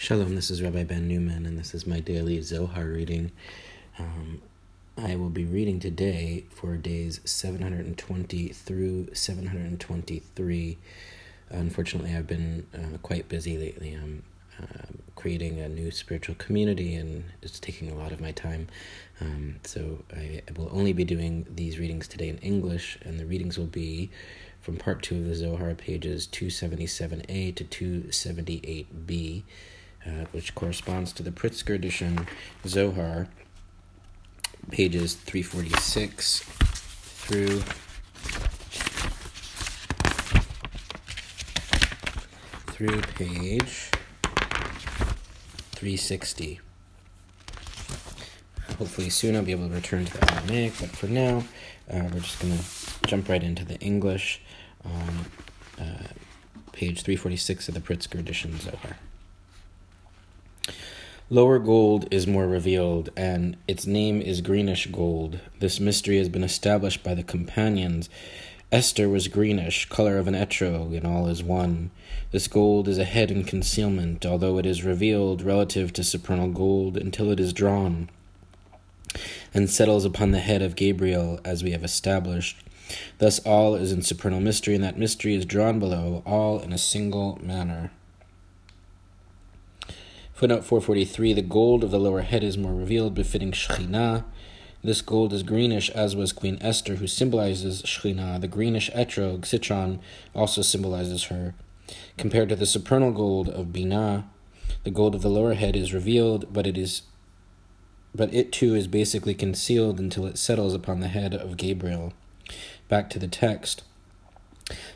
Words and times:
Shalom, 0.00 0.36
this 0.36 0.48
is 0.48 0.62
Rabbi 0.62 0.84
Ben 0.84 1.08
Newman, 1.08 1.44
and 1.44 1.58
this 1.58 1.74
is 1.74 1.84
my 1.84 1.98
daily 1.98 2.40
Zohar 2.40 2.84
reading. 2.84 3.32
Um, 3.98 4.40
I 4.96 5.16
will 5.16 5.28
be 5.28 5.44
reading 5.44 5.80
today 5.80 6.44
for 6.50 6.76
days 6.76 7.20
720 7.24 8.48
through 8.50 9.12
723. 9.12 10.78
Unfortunately, 11.50 12.14
I've 12.14 12.28
been 12.28 12.64
uh, 12.72 12.98
quite 12.98 13.28
busy 13.28 13.58
lately. 13.58 13.94
I'm 13.94 14.22
uh, 14.62 14.86
creating 15.16 15.58
a 15.58 15.68
new 15.68 15.90
spiritual 15.90 16.36
community, 16.36 16.94
and 16.94 17.24
it's 17.42 17.58
taking 17.58 17.90
a 17.90 17.96
lot 17.96 18.12
of 18.12 18.20
my 18.20 18.30
time. 18.30 18.68
Um, 19.20 19.56
so 19.64 20.04
I 20.16 20.42
will 20.56 20.70
only 20.70 20.92
be 20.92 21.04
doing 21.04 21.44
these 21.50 21.80
readings 21.80 22.06
today 22.06 22.28
in 22.28 22.38
English, 22.38 23.00
and 23.02 23.18
the 23.18 23.26
readings 23.26 23.58
will 23.58 23.66
be 23.66 24.10
from 24.60 24.76
part 24.76 25.02
two 25.02 25.16
of 25.16 25.24
the 25.24 25.34
Zohar, 25.34 25.74
pages 25.74 26.28
277a 26.28 27.52
to 27.56 27.64
278b 27.64 29.42
uh, 30.08 30.24
which 30.32 30.54
corresponds 30.54 31.12
to 31.12 31.22
the 31.22 31.30
Pritzker 31.30 31.74
edition 31.74 32.26
Zohar, 32.66 33.28
pages 34.70 35.14
346 35.14 36.40
through 36.40 37.62
through 42.72 43.00
page 43.16 43.90
360. 45.72 46.60
Hopefully 48.78 49.10
soon 49.10 49.34
I'll 49.34 49.42
be 49.42 49.50
able 49.50 49.68
to 49.68 49.74
return 49.74 50.04
to 50.04 50.12
the 50.12 50.32
Aramaic, 50.32 50.74
but 50.80 50.90
for 50.90 51.08
now 51.08 51.44
uh, 51.92 52.08
we're 52.12 52.20
just 52.20 52.40
going 52.40 52.56
to 52.56 52.64
jump 53.08 53.28
right 53.28 53.42
into 53.42 53.64
the 53.64 53.78
English 53.80 54.40
on 54.84 55.26
uh, 55.80 56.06
page 56.72 57.02
346 57.02 57.68
of 57.68 57.74
the 57.74 57.80
Pritzker 57.80 58.20
edition 58.20 58.58
Zohar. 58.60 58.96
Lower 61.30 61.58
gold 61.58 62.06
is 62.10 62.26
more 62.26 62.46
revealed, 62.46 63.10
and 63.16 63.56
its 63.66 63.86
name 63.86 64.22
is 64.22 64.40
greenish 64.40 64.86
gold. 64.86 65.40
This 65.60 65.78
mystery 65.78 66.16
has 66.18 66.28
been 66.28 66.44
established 66.44 67.02
by 67.02 67.14
the 67.14 67.22
companions. 67.22 68.08
Esther 68.72 69.08
was 69.08 69.28
greenish, 69.28 69.88
color 69.88 70.18
of 70.18 70.26
an 70.26 70.34
etrog, 70.34 70.96
and 70.96 71.06
all 71.06 71.28
is 71.28 71.42
one. 71.42 71.90
This 72.30 72.48
gold 72.48 72.88
is 72.88 72.98
a 72.98 73.04
head 73.04 73.30
in 73.30 73.44
concealment, 73.44 74.24
although 74.24 74.58
it 74.58 74.66
is 74.66 74.84
revealed 74.84 75.42
relative 75.42 75.92
to 75.94 76.04
supernal 76.04 76.48
gold 76.48 76.96
until 76.96 77.30
it 77.30 77.40
is 77.40 77.52
drawn 77.52 78.08
and 79.54 79.68
settles 79.70 80.04
upon 80.04 80.30
the 80.30 80.38
head 80.38 80.62
of 80.62 80.76
Gabriel, 80.76 81.40
as 81.44 81.62
we 81.62 81.72
have 81.72 81.84
established. 81.84 82.62
Thus, 83.18 83.38
all 83.40 83.74
is 83.74 83.92
in 83.92 84.02
supernal 84.02 84.40
mystery, 84.40 84.74
and 84.74 84.84
that 84.84 84.98
mystery 84.98 85.34
is 85.34 85.44
drawn 85.44 85.78
below, 85.78 86.22
all 86.24 86.60
in 86.60 86.72
a 86.72 86.78
single 86.78 87.38
manner. 87.42 87.90
Footnote 90.38 90.64
443 90.64 91.32
The 91.32 91.42
gold 91.42 91.82
of 91.82 91.90
the 91.90 91.98
lower 91.98 92.20
head 92.20 92.44
is 92.44 92.56
more 92.56 92.72
revealed, 92.72 93.12
befitting 93.12 93.50
Shekhinah. 93.50 94.22
This 94.84 95.02
gold 95.02 95.32
is 95.32 95.42
greenish, 95.42 95.90
as 95.90 96.14
was 96.14 96.32
Queen 96.32 96.58
Esther, 96.60 96.94
who 96.94 97.08
symbolizes 97.08 97.82
Shekhinah. 97.82 98.40
The 98.40 98.46
greenish 98.46 98.88
etrog, 98.92 99.44
citron, 99.44 99.98
also 100.36 100.62
symbolizes 100.62 101.24
her. 101.24 101.56
Compared 102.16 102.50
to 102.50 102.54
the 102.54 102.66
supernal 102.66 103.10
gold 103.10 103.48
of 103.48 103.72
Binah, 103.72 104.26
the 104.84 104.92
gold 104.92 105.16
of 105.16 105.22
the 105.22 105.28
lower 105.28 105.54
head 105.54 105.74
is 105.74 105.92
revealed, 105.92 106.52
but 106.52 106.68
it 106.68 106.78
is 106.78 107.02
but 108.14 108.32
it 108.32 108.52
too 108.52 108.76
is 108.76 108.86
basically 108.86 109.34
concealed 109.34 109.98
until 109.98 110.24
it 110.24 110.38
settles 110.38 110.72
upon 110.72 111.00
the 111.00 111.08
head 111.08 111.34
of 111.34 111.56
Gabriel. 111.56 112.12
Back 112.88 113.10
to 113.10 113.18
the 113.18 113.26
text. 113.26 113.82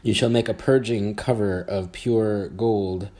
You 0.04 0.14
shall 0.14 0.30
make 0.30 0.48
a 0.48 0.54
purging 0.54 1.16
cover 1.16 1.62
of 1.62 1.90
pure 1.90 2.46
gold 2.46 3.10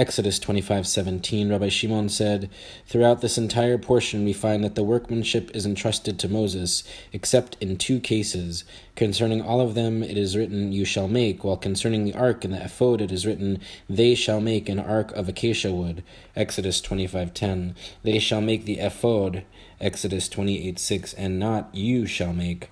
Exodus 0.00 0.38
25:17 0.38 1.50
Rabbi 1.50 1.68
Shimon 1.68 2.08
said, 2.08 2.48
"Throughout 2.86 3.20
this 3.20 3.36
entire 3.36 3.76
portion 3.76 4.24
we 4.24 4.32
find 4.32 4.64
that 4.64 4.74
the 4.74 4.82
workmanship 4.82 5.54
is 5.54 5.66
entrusted 5.66 6.18
to 6.18 6.28
Moses, 6.30 6.84
except 7.12 7.58
in 7.60 7.76
two 7.76 8.00
cases. 8.00 8.64
Concerning 8.96 9.42
all 9.42 9.60
of 9.60 9.74
them 9.74 10.02
it 10.02 10.16
is 10.16 10.38
written, 10.38 10.72
you 10.72 10.86
shall 10.86 11.06
make, 11.06 11.44
while 11.44 11.58
concerning 11.58 12.06
the 12.06 12.14
ark 12.14 12.46
and 12.46 12.54
the 12.54 12.64
ephod 12.64 13.02
it 13.02 13.12
is 13.12 13.26
written, 13.26 13.58
they 13.90 14.14
shall 14.14 14.40
make 14.40 14.70
an 14.70 14.78
ark 14.78 15.12
of 15.12 15.28
acacia 15.28 15.70
wood." 15.70 16.02
Exodus 16.34 16.80
25:10 16.80 17.74
They 18.02 18.18
shall 18.18 18.40
make 18.40 18.64
the 18.64 18.78
ephod. 18.78 19.42
Exodus 19.82 20.30
28:6 20.30 21.12
and 21.12 21.38
not 21.38 21.68
you 21.74 22.06
shall 22.06 22.32
make. 22.32 22.70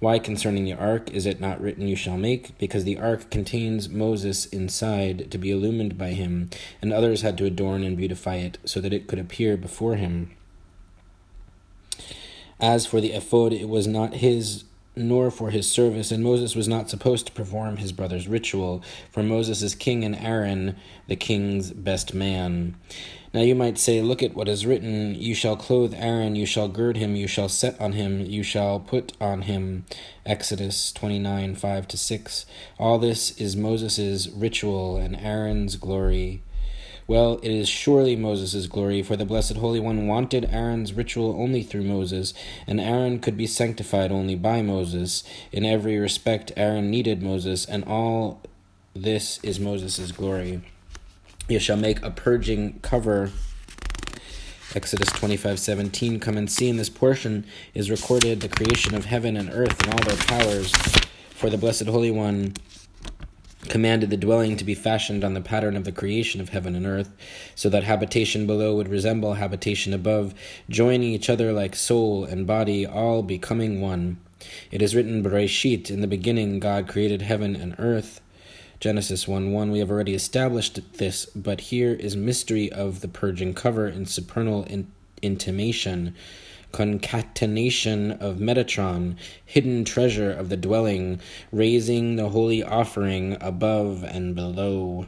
Why 0.00 0.18
concerning 0.18 0.64
the 0.64 0.74
ark 0.74 1.10
is 1.10 1.26
it 1.26 1.40
not 1.40 1.60
written, 1.60 1.88
You 1.88 1.96
shall 1.96 2.16
make? 2.16 2.56
Because 2.58 2.84
the 2.84 2.98
ark 2.98 3.30
contains 3.30 3.88
Moses 3.88 4.46
inside 4.46 5.30
to 5.30 5.38
be 5.38 5.50
illumined 5.50 5.96
by 5.96 6.10
him, 6.10 6.50
and 6.80 6.92
others 6.92 7.22
had 7.22 7.38
to 7.38 7.46
adorn 7.46 7.82
and 7.84 7.96
beautify 7.96 8.36
it 8.36 8.58
so 8.64 8.80
that 8.80 8.92
it 8.92 9.06
could 9.06 9.18
appear 9.18 9.56
before 9.56 9.96
him. 9.96 10.32
As 12.60 12.86
for 12.86 13.00
the 13.00 13.12
ephod, 13.12 13.52
it 13.52 13.68
was 13.68 13.86
not 13.86 14.14
his 14.14 14.64
nor 14.94 15.30
for 15.30 15.50
his 15.50 15.70
service, 15.70 16.10
and 16.10 16.22
Moses 16.22 16.54
was 16.54 16.68
not 16.68 16.90
supposed 16.90 17.26
to 17.26 17.32
perform 17.32 17.78
his 17.78 17.92
brother's 17.92 18.28
ritual, 18.28 18.82
for 19.10 19.22
Moses 19.22 19.62
is 19.62 19.74
king 19.74 20.04
and 20.04 20.16
Aaron 20.16 20.76
the 21.08 21.16
king's 21.16 21.70
best 21.70 22.14
man. 22.14 22.76
Now 23.34 23.40
you 23.40 23.54
might 23.54 23.78
say, 23.78 24.02
Look 24.02 24.22
at 24.22 24.34
what 24.34 24.48
is 24.48 24.66
written 24.66 25.14
You 25.14 25.34
shall 25.34 25.56
clothe 25.56 25.94
Aaron, 25.96 26.36
you 26.36 26.44
shall 26.44 26.68
gird 26.68 26.98
him, 26.98 27.16
you 27.16 27.26
shall 27.26 27.48
set 27.48 27.80
on 27.80 27.92
him, 27.92 28.20
you 28.20 28.42
shall 28.42 28.78
put 28.78 29.14
on 29.20 29.42
him. 29.42 29.86
Exodus 30.26 30.92
29 30.92 31.54
5 31.54 31.88
to 31.88 31.96
6. 31.96 32.46
All 32.78 32.98
this 32.98 33.30
is 33.38 33.56
Moses' 33.56 34.28
ritual 34.28 34.98
and 34.98 35.16
Aaron's 35.16 35.76
glory. 35.76 36.42
Well, 37.06 37.40
it 37.42 37.50
is 37.50 37.68
surely 37.68 38.14
Moses' 38.14 38.66
glory, 38.66 39.02
for 39.02 39.16
the 39.16 39.24
Blessed 39.24 39.56
Holy 39.56 39.80
One 39.80 40.06
wanted 40.06 40.48
Aaron's 40.50 40.92
ritual 40.92 41.34
only 41.36 41.62
through 41.62 41.82
Moses, 41.82 42.32
and 42.66 42.80
Aaron 42.80 43.18
could 43.18 43.36
be 43.36 43.46
sanctified 43.46 44.12
only 44.12 44.36
by 44.36 44.62
Moses. 44.62 45.24
In 45.50 45.64
every 45.64 45.98
respect, 45.98 46.52
Aaron 46.56 46.90
needed 46.90 47.22
Moses, 47.22 47.64
and 47.66 47.84
all 47.84 48.40
this 48.94 49.40
is 49.42 49.58
Moses' 49.58 50.12
glory. 50.12 50.62
You 51.48 51.58
shall 51.58 51.76
make 51.76 52.02
a 52.02 52.10
purging 52.10 52.78
cover. 52.80 53.32
Exodus 54.74 55.08
25 55.08 55.58
17. 55.58 56.20
Come 56.20 56.36
and 56.38 56.50
see 56.50 56.68
in 56.68 56.76
this 56.76 56.88
portion 56.88 57.44
is 57.74 57.90
recorded 57.90 58.40
the 58.40 58.48
creation 58.48 58.94
of 58.94 59.06
heaven 59.06 59.36
and 59.36 59.50
earth 59.52 59.82
and 59.82 59.92
all 59.92 60.06
their 60.06 60.24
powers. 60.24 60.72
For 61.30 61.50
the 61.50 61.58
Blessed 61.58 61.86
Holy 61.86 62.12
One 62.12 62.54
commanded 63.68 64.10
the 64.10 64.16
dwelling 64.16 64.56
to 64.56 64.64
be 64.64 64.74
fashioned 64.74 65.22
on 65.22 65.34
the 65.34 65.40
pattern 65.40 65.76
of 65.76 65.84
the 65.84 65.92
creation 65.92 66.40
of 66.40 66.48
heaven 66.48 66.74
and 66.74 66.86
earth, 66.86 67.12
so 67.54 67.68
that 67.68 67.84
habitation 67.84 68.46
below 68.46 68.74
would 68.76 68.88
resemble 68.88 69.34
habitation 69.34 69.92
above, 69.92 70.34
joining 70.68 71.12
each 71.12 71.30
other 71.30 71.52
like 71.52 71.76
soul 71.76 72.24
and 72.24 72.46
body, 72.46 72.86
all 72.86 73.22
becoming 73.22 73.80
one. 73.80 74.18
It 74.70 74.82
is 74.82 74.94
written, 74.94 75.22
Bereshit, 75.22 75.90
in 75.90 76.00
the 76.00 76.06
beginning 76.06 76.58
God 76.58 76.88
created 76.88 77.22
heaven 77.22 77.54
and 77.54 77.76
earth. 77.78 78.20
Genesis 78.80 79.28
1 79.28 79.52
1. 79.52 79.70
We 79.70 79.78
have 79.78 79.92
already 79.92 80.14
established 80.14 80.80
this, 80.94 81.26
but 81.26 81.60
here 81.60 81.92
is 81.92 82.16
mystery 82.16 82.70
of 82.72 83.00
the 83.00 83.06
purging 83.06 83.54
cover 83.54 83.86
in 83.86 84.06
supernal 84.06 84.64
in- 84.64 84.90
intimation 85.22 86.16
concatenation 86.72 88.12
of 88.12 88.38
Metatron, 88.38 89.16
hidden 89.44 89.84
treasure 89.84 90.32
of 90.32 90.48
the 90.48 90.56
dwelling, 90.56 91.20
raising 91.52 92.16
the 92.16 92.30
holy 92.30 92.62
offering 92.62 93.36
above 93.40 94.02
and 94.02 94.34
below. 94.34 95.06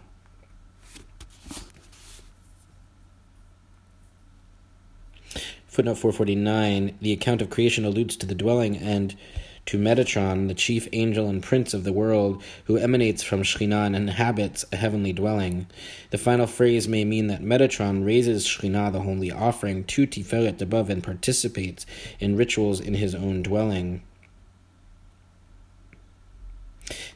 Footnote 5.67 5.99
449 5.99 6.97
The 7.01 7.13
account 7.13 7.43
of 7.43 7.51
creation 7.51 7.85
alludes 7.85 8.17
to 8.19 8.27
the 8.27 8.35
dwelling 8.37 8.77
and 8.77 9.17
to 9.67 9.79
Metatron, 9.79 10.49
the 10.49 10.55
chief 10.55 10.89
angel 10.93 11.29
and 11.29 11.43
prince 11.43 11.73
of 11.75 11.85
the 11.85 11.93
world, 11.93 12.43
who 12.65 12.77
emanates 12.77 13.23
from 13.23 13.43
Shekhinah 13.43 13.87
and 13.87 13.97
inhabits 13.97 14.65
a 14.73 14.77
heavenly 14.77 15.13
dwelling. 15.13 15.67
The 16.11 16.19
final 16.19 16.47
phrase 16.47 16.87
may 16.87 17.05
mean 17.05 17.29
that 17.29 17.43
Metatron 17.43 18.05
raises 18.05 18.47
Shekhinah, 18.47 18.93
the 18.93 19.01
holy 19.01 19.33
offering, 19.33 19.85
to 19.85 20.07
Tiferet 20.07 20.61
above 20.61 20.91
and 20.91 21.03
participates 21.03 21.87
in 22.21 22.37
rituals 22.37 22.81
in 22.81 22.95
his 22.95 23.15
own 23.15 23.43
dwelling. 23.43 24.03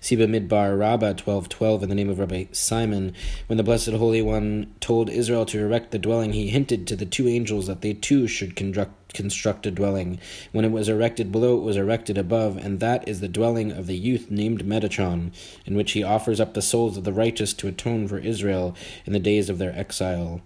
See 0.01 0.17
Midbar 0.17 0.79
Rabbah 0.79 1.15
12:12 1.15 1.83
in 1.83 1.89
the 1.89 1.95
name 1.95 2.09
of 2.09 2.19
Rabbi 2.19 2.45
Simon. 2.53 3.13
When 3.47 3.59
the 3.59 3.63
Blessed 3.63 3.91
Holy 3.91 4.23
One 4.23 4.73
told 4.81 5.11
Israel 5.11 5.45
to 5.47 5.61
erect 5.61 5.91
the 5.91 5.99
dwelling, 5.99 6.33
he 6.33 6.49
hinted 6.49 6.87
to 6.87 6.97
the 6.97 7.05
two 7.05 7.29
angels 7.29 7.67
that 7.67 7.83
they 7.83 7.93
too 7.93 8.27
should 8.27 8.57
construct 8.57 9.67
a 9.67 9.71
dwelling. 9.71 10.19
When 10.53 10.65
it 10.65 10.73
was 10.73 10.89
erected 10.89 11.31
below, 11.31 11.59
it 11.59 11.65
was 11.65 11.77
erected 11.77 12.17
above, 12.17 12.57
and 12.57 12.81
that 12.81 13.07
is 13.07 13.21
the 13.21 13.29
dwelling 13.29 13.71
of 13.71 13.87
the 13.87 13.97
youth 13.97 14.31
named 14.31 14.65
Metatron, 14.65 15.33
in 15.67 15.75
which 15.75 15.93
he 15.93 16.03
offers 16.03 16.41
up 16.41 16.55
the 16.55 16.63
souls 16.63 16.97
of 16.97 17.05
the 17.05 17.13
righteous 17.13 17.53
to 17.55 17.69
atone 17.69 18.09
for 18.09 18.19
Israel 18.19 18.75
in 19.05 19.13
the 19.13 19.19
days 19.19 19.51
of 19.51 19.59
their 19.59 19.77
exile. 19.79 20.41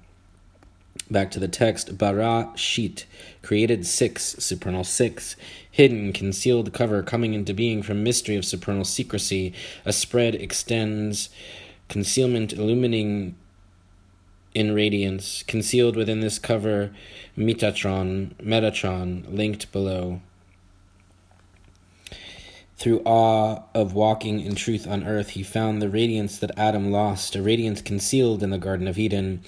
Back 1.10 1.30
to 1.32 1.40
the 1.40 1.48
text, 1.48 1.98
bara 1.98 2.52
sheet, 2.54 3.06
created 3.42 3.86
six, 3.86 4.36
supernal 4.38 4.84
six, 4.84 5.36
hidden, 5.70 6.12
concealed 6.12 6.72
cover 6.72 7.02
coming 7.02 7.34
into 7.34 7.54
being 7.54 7.82
from 7.82 8.02
mystery 8.02 8.36
of 8.36 8.44
supernal 8.44 8.84
secrecy, 8.84 9.52
a 9.84 9.92
spread 9.92 10.34
extends, 10.34 11.28
concealment 11.88 12.52
illumining 12.52 13.34
in 14.54 14.74
radiance, 14.74 15.42
concealed 15.42 15.96
within 15.96 16.20
this 16.20 16.38
cover, 16.38 16.90
Metatron, 17.36 18.34
Metatron, 18.34 19.24
linked 19.34 19.72
below. 19.72 20.20
Through 22.82 23.02
awe 23.04 23.62
of 23.76 23.94
walking 23.94 24.40
in 24.40 24.56
truth 24.56 24.88
on 24.88 25.06
earth, 25.06 25.30
he 25.30 25.44
found 25.44 25.80
the 25.80 25.88
radiance 25.88 26.36
that 26.38 26.58
Adam 26.58 26.90
lost, 26.90 27.36
a 27.36 27.40
radiance 27.40 27.80
concealed 27.80 28.42
in 28.42 28.50
the 28.50 28.58
Garden 28.58 28.88
of 28.88 28.98
Eden. 28.98 29.44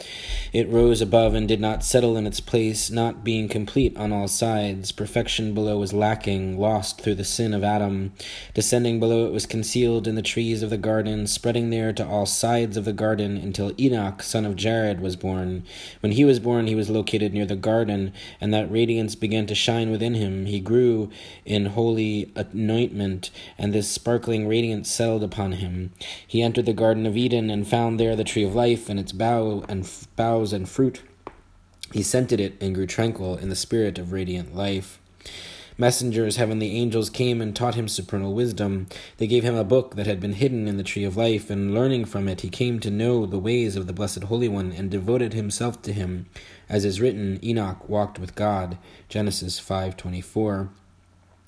It 0.52 0.69
rose 0.69 1.00
above 1.00 1.34
and 1.34 1.48
did 1.48 1.60
not 1.60 1.82
settle 1.82 2.16
in 2.16 2.28
its 2.28 2.38
place, 2.38 2.92
not 2.92 3.25
being 3.25 3.48
complete 3.48 3.96
on 3.96 4.12
all 4.12 4.28
sides. 4.28 4.92
Perfection 4.92 5.52
below 5.52 5.78
was 5.78 5.92
lacking, 5.92 6.60
lost 6.60 7.00
through 7.00 7.16
the 7.16 7.25
sin 7.25 7.52
of 7.54 7.64
Adam. 7.64 8.12
Descending 8.54 9.00
below, 9.00 9.26
it 9.26 9.32
was 9.32 9.46
concealed 9.46 10.06
in 10.06 10.14
the 10.14 10.22
trees 10.22 10.62
of 10.62 10.70
the 10.70 10.78
garden, 10.78 11.26
spreading 11.26 11.70
there 11.70 11.92
to 11.92 12.06
all 12.06 12.26
sides 12.26 12.76
of 12.76 12.84
the 12.84 12.92
garden 12.92 13.37
until 13.37 13.72
Enoch, 13.80 14.22
son 14.22 14.44
of 14.44 14.54
Jared, 14.54 15.00
was 15.00 15.16
born. 15.16 15.64
When 15.98 16.12
he 16.12 16.25
was 16.25 16.38
born, 16.38 16.69
he 16.69 16.76
was 16.76 16.88
located 16.88 17.34
near 17.34 17.46
the 17.46 17.56
garden, 17.56 18.12
and 18.40 18.54
that 18.54 18.70
radiance 18.70 19.16
began 19.16 19.46
to 19.46 19.56
shine 19.56 19.90
within 19.90 20.14
him. 20.14 20.46
He 20.46 20.60
grew 20.60 21.10
in 21.44 21.66
holy 21.66 22.32
anointment 22.37 23.24
and 23.59 23.73
this 23.73 23.91
sparkling 23.91 24.47
radiance 24.49 24.91
settled 24.91 25.23
upon 25.23 25.53
him. 25.53 25.93
He 26.26 26.43
entered 26.43 26.67
the 26.67 26.73
Garden 26.73 27.06
of 27.06 27.17
Eden 27.17 27.50
and 27.50 27.67
found 27.67 27.99
there 28.00 28.17
the 28.17 28.25
tree 28.25 28.44
of 28.44 28.55
life 28.55 28.88
and 28.88 28.99
its 28.99 29.12
bough 29.12 29.65
and 29.69 29.85
f- 29.85 30.06
boughs 30.17 30.53
and 30.53 30.69
fruit. 30.69 31.03
He 31.93 32.03
scented 32.03 32.41
it 32.41 32.61
and 32.61 32.75
grew 32.75 32.87
tranquil 32.87 33.37
in 33.37 33.49
the 33.49 33.56
spirit 33.56 33.99
of 33.99 34.12
radiant 34.12 34.55
life. 34.55 34.99
Messengers, 35.76 36.37
heavenly 36.37 36.76
angels, 36.76 37.11
came 37.11 37.41
and 37.41 37.55
taught 37.55 37.75
him 37.75 37.88
supernal 37.88 38.32
wisdom. 38.32 38.87
They 39.17 39.26
gave 39.26 39.43
him 39.43 39.56
a 39.56 39.65
book 39.65 39.97
that 39.97 40.06
had 40.06 40.21
been 40.21 40.35
hidden 40.35 40.69
in 40.69 40.76
the 40.76 40.85
tree 40.85 41.03
of 41.03 41.17
life, 41.17 41.50
and 41.50 41.75
learning 41.75 42.05
from 42.05 42.29
it, 42.29 42.43
he 42.43 42.49
came 42.49 42.79
to 42.79 42.93
know 42.93 43.26
the 43.26 43.41
ways 43.41 43.75
of 43.75 43.88
the 43.88 43.93
Blessed 43.93 44.25
Holy 44.25 44.49
One 44.49 44.71
and 44.71 44.88
devoted 44.88 45.32
himself 45.32 45.82
to 45.82 45.93
him. 45.93 46.26
As 46.69 46.85
is 46.85 47.00
written, 47.00 47.41
Enoch 47.44 47.88
walked 47.88 48.21
with 48.21 48.37
God. 48.37 48.79
Genesis 49.09 49.59
5:24. 49.59 50.69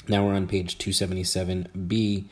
Now 0.09 0.25
we're 0.25 0.35
on 0.35 0.47
page 0.47 0.79
277b. 0.79 2.25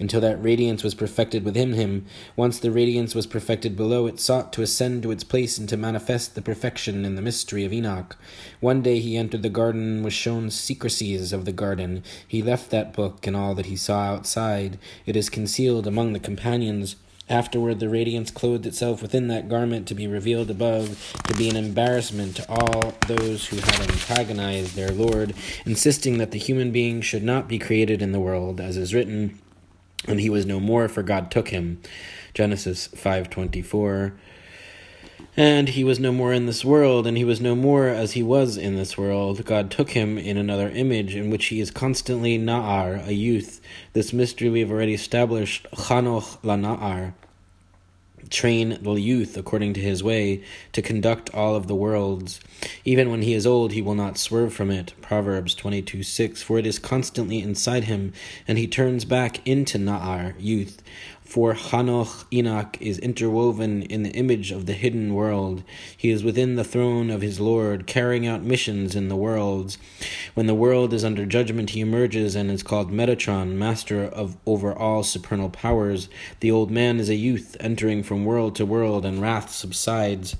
Until 0.00 0.20
that 0.20 0.42
radiance 0.42 0.82
was 0.82 0.94
perfected 0.94 1.44
within 1.44 1.74
him, 1.74 2.04
once 2.34 2.58
the 2.58 2.72
radiance 2.72 3.14
was 3.14 3.28
perfected 3.28 3.76
below, 3.76 4.06
it 4.06 4.18
sought 4.18 4.52
to 4.54 4.62
ascend 4.62 5.04
to 5.04 5.12
its 5.12 5.22
place 5.22 5.56
and 5.56 5.68
to 5.68 5.76
manifest 5.76 6.34
the 6.34 6.42
perfection 6.42 7.04
in 7.04 7.14
the 7.14 7.22
mystery 7.22 7.64
of 7.64 7.72
Enoch. 7.72 8.16
One 8.58 8.82
day 8.82 8.98
he 8.98 9.16
entered 9.16 9.42
the 9.42 9.48
garden 9.48 9.82
and 9.82 10.04
was 10.04 10.14
shown 10.14 10.50
secrecies 10.50 11.32
of 11.32 11.44
the 11.44 11.52
garden. 11.52 12.02
He 12.26 12.42
left 12.42 12.70
that 12.70 12.92
book 12.92 13.24
and 13.26 13.36
all 13.36 13.54
that 13.54 13.66
he 13.66 13.76
saw 13.76 14.00
outside. 14.00 14.78
It 15.06 15.14
is 15.14 15.30
concealed 15.30 15.86
among 15.86 16.14
the 16.14 16.18
companions 16.18 16.96
Afterward, 17.28 17.80
the 17.80 17.88
radiance 17.88 18.30
clothed 18.30 18.66
itself 18.66 19.00
within 19.00 19.28
that 19.28 19.48
garment 19.48 19.86
to 19.88 19.94
be 19.94 20.06
revealed 20.06 20.50
above, 20.50 21.14
to 21.28 21.34
be 21.34 21.48
an 21.48 21.56
embarrassment 21.56 22.36
to 22.36 22.50
all 22.50 22.94
those 23.06 23.46
who 23.46 23.56
had 23.56 23.80
antagonized 23.90 24.74
their 24.74 24.90
Lord, 24.90 25.34
insisting 25.64 26.18
that 26.18 26.32
the 26.32 26.38
human 26.38 26.72
being 26.72 27.00
should 27.00 27.22
not 27.22 27.48
be 27.48 27.58
created 27.58 28.02
in 28.02 28.12
the 28.12 28.20
world, 28.20 28.60
as 28.60 28.76
is 28.76 28.92
written, 28.92 29.38
and 30.06 30.20
he 30.20 30.28
was 30.28 30.44
no 30.44 30.60
more, 30.60 30.88
for 30.88 31.02
God 31.02 31.30
took 31.30 31.48
him. 31.48 31.80
Genesis 32.34 32.88
524. 32.88 34.14
And 35.36 35.70
he 35.70 35.82
was 35.82 35.98
no 35.98 36.12
more 36.12 36.32
in 36.32 36.46
this 36.46 36.64
world, 36.64 37.06
and 37.06 37.16
he 37.16 37.24
was 37.24 37.40
no 37.40 37.54
more 37.54 37.88
as 37.88 38.12
he 38.12 38.22
was 38.22 38.56
in 38.56 38.76
this 38.76 38.98
world. 38.98 39.44
God 39.44 39.70
took 39.70 39.90
him 39.90 40.18
in 40.18 40.36
another 40.36 40.68
image, 40.68 41.14
in 41.14 41.30
which 41.30 41.46
he 41.46 41.60
is 41.60 41.70
constantly 41.70 42.38
Na'ar, 42.38 43.06
a 43.06 43.14
youth. 43.14 43.60
This 43.94 44.12
mystery 44.12 44.50
we 44.50 44.60
have 44.60 44.70
already 44.70 44.94
established, 44.94 45.66
Chanoch 45.72 46.38
la 46.42 46.56
Na'ar. 46.56 47.14
Train 48.30 48.78
the 48.82 48.92
youth 48.94 49.36
according 49.36 49.74
to 49.74 49.80
his 49.80 50.02
way, 50.02 50.42
to 50.72 50.82
conduct 50.82 51.30
all 51.34 51.54
of 51.54 51.66
the 51.66 51.74
worlds. 51.74 52.40
Even 52.84 53.10
when 53.10 53.22
he 53.22 53.34
is 53.34 53.46
old, 53.46 53.72
he 53.72 53.82
will 53.82 53.94
not 53.94 54.18
swerve 54.18 54.54
from 54.54 54.70
it. 54.70 54.94
Proverbs 55.00 55.54
22 55.54 56.02
6. 56.02 56.42
For 56.42 56.58
it 56.58 56.66
is 56.66 56.78
constantly 56.78 57.40
inside 57.40 57.84
him, 57.84 58.12
and 58.46 58.58
he 58.58 58.66
turns 58.66 59.04
back 59.04 59.46
into 59.46 59.78
Na'ar, 59.78 60.34
youth. 60.38 60.82
For 61.32 61.54
Hanoch 61.54 62.26
Enoch 62.30 62.76
is 62.78 62.98
interwoven 62.98 63.84
in 63.84 64.02
the 64.02 64.10
image 64.10 64.52
of 64.52 64.66
the 64.66 64.74
hidden 64.74 65.14
world. 65.14 65.62
He 65.96 66.10
is 66.10 66.22
within 66.22 66.56
the 66.56 66.62
throne 66.62 67.08
of 67.08 67.22
his 67.22 67.40
Lord, 67.40 67.86
carrying 67.86 68.26
out 68.26 68.42
missions 68.42 68.94
in 68.94 69.08
the 69.08 69.16
worlds. 69.16 69.78
When 70.34 70.46
the 70.46 70.54
world 70.54 70.92
is 70.92 71.06
under 71.06 71.24
judgment, 71.24 71.70
he 71.70 71.80
emerges 71.80 72.36
and 72.36 72.50
is 72.50 72.62
called 72.62 72.92
Metatron, 72.92 73.54
master 73.54 74.04
of 74.04 74.36
over 74.44 74.74
all 74.74 75.02
supernal 75.02 75.48
powers. 75.48 76.10
The 76.40 76.50
old 76.50 76.70
man 76.70 77.00
is 77.00 77.08
a 77.08 77.14
youth, 77.14 77.56
entering 77.60 78.02
from 78.02 78.26
world 78.26 78.54
to 78.56 78.66
world, 78.66 79.06
and 79.06 79.18
wrath 79.22 79.48
subsides. 79.48 80.36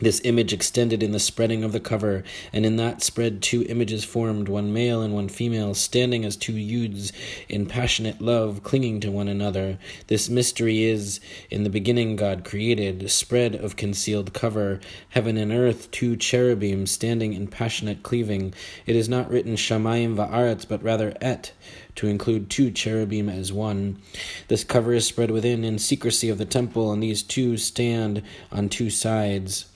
This 0.00 0.22
image 0.24 0.52
extended 0.52 1.02
in 1.02 1.12
the 1.12 1.20
spreading 1.20 1.62
of 1.62 1.72
the 1.72 1.78
cover, 1.78 2.24
and 2.52 2.66
in 2.66 2.76
that 2.76 3.02
spread 3.02 3.40
two 3.40 3.64
images 3.68 4.04
formed, 4.04 4.48
one 4.48 4.72
male 4.72 5.02
and 5.02 5.14
one 5.14 5.28
female, 5.28 5.74
standing 5.74 6.24
as 6.24 6.34
two 6.34 6.56
youths 6.56 7.12
in 7.48 7.66
passionate 7.66 8.20
love, 8.20 8.62
clinging 8.64 9.00
to 9.00 9.12
one 9.12 9.28
another. 9.28 9.78
This 10.08 10.28
mystery 10.28 10.84
is, 10.84 11.20
in 11.50 11.62
the 11.62 11.70
beginning 11.70 12.16
God 12.16 12.42
created, 12.42 13.08
spread 13.10 13.54
of 13.54 13.76
concealed 13.76 14.32
cover, 14.32 14.80
heaven 15.10 15.36
and 15.36 15.52
earth, 15.52 15.90
two 15.90 16.16
cherubim 16.16 16.86
standing 16.86 17.34
in 17.34 17.46
passionate 17.46 18.02
cleaving. 18.02 18.54
It 18.86 18.96
is 18.96 19.08
not 19.08 19.30
written 19.30 19.54
Shamayim 19.54 20.16
va'aretz, 20.16 20.66
but 20.66 20.82
rather 20.82 21.14
Et, 21.20 21.52
to 21.96 22.06
include 22.06 22.50
two 22.50 22.70
cherubim 22.70 23.28
as 23.28 23.52
one. 23.52 24.00
This 24.48 24.64
cover 24.64 24.92
is 24.92 25.06
spread 25.06 25.30
within 25.30 25.64
in 25.64 25.78
secrecy 25.78 26.28
of 26.28 26.38
the 26.38 26.44
temple, 26.44 26.92
and 26.92 27.02
these 27.02 27.22
two 27.22 27.56
stand 27.56 28.22
on 28.50 28.68
two 28.68 28.90
sides. 28.90 29.66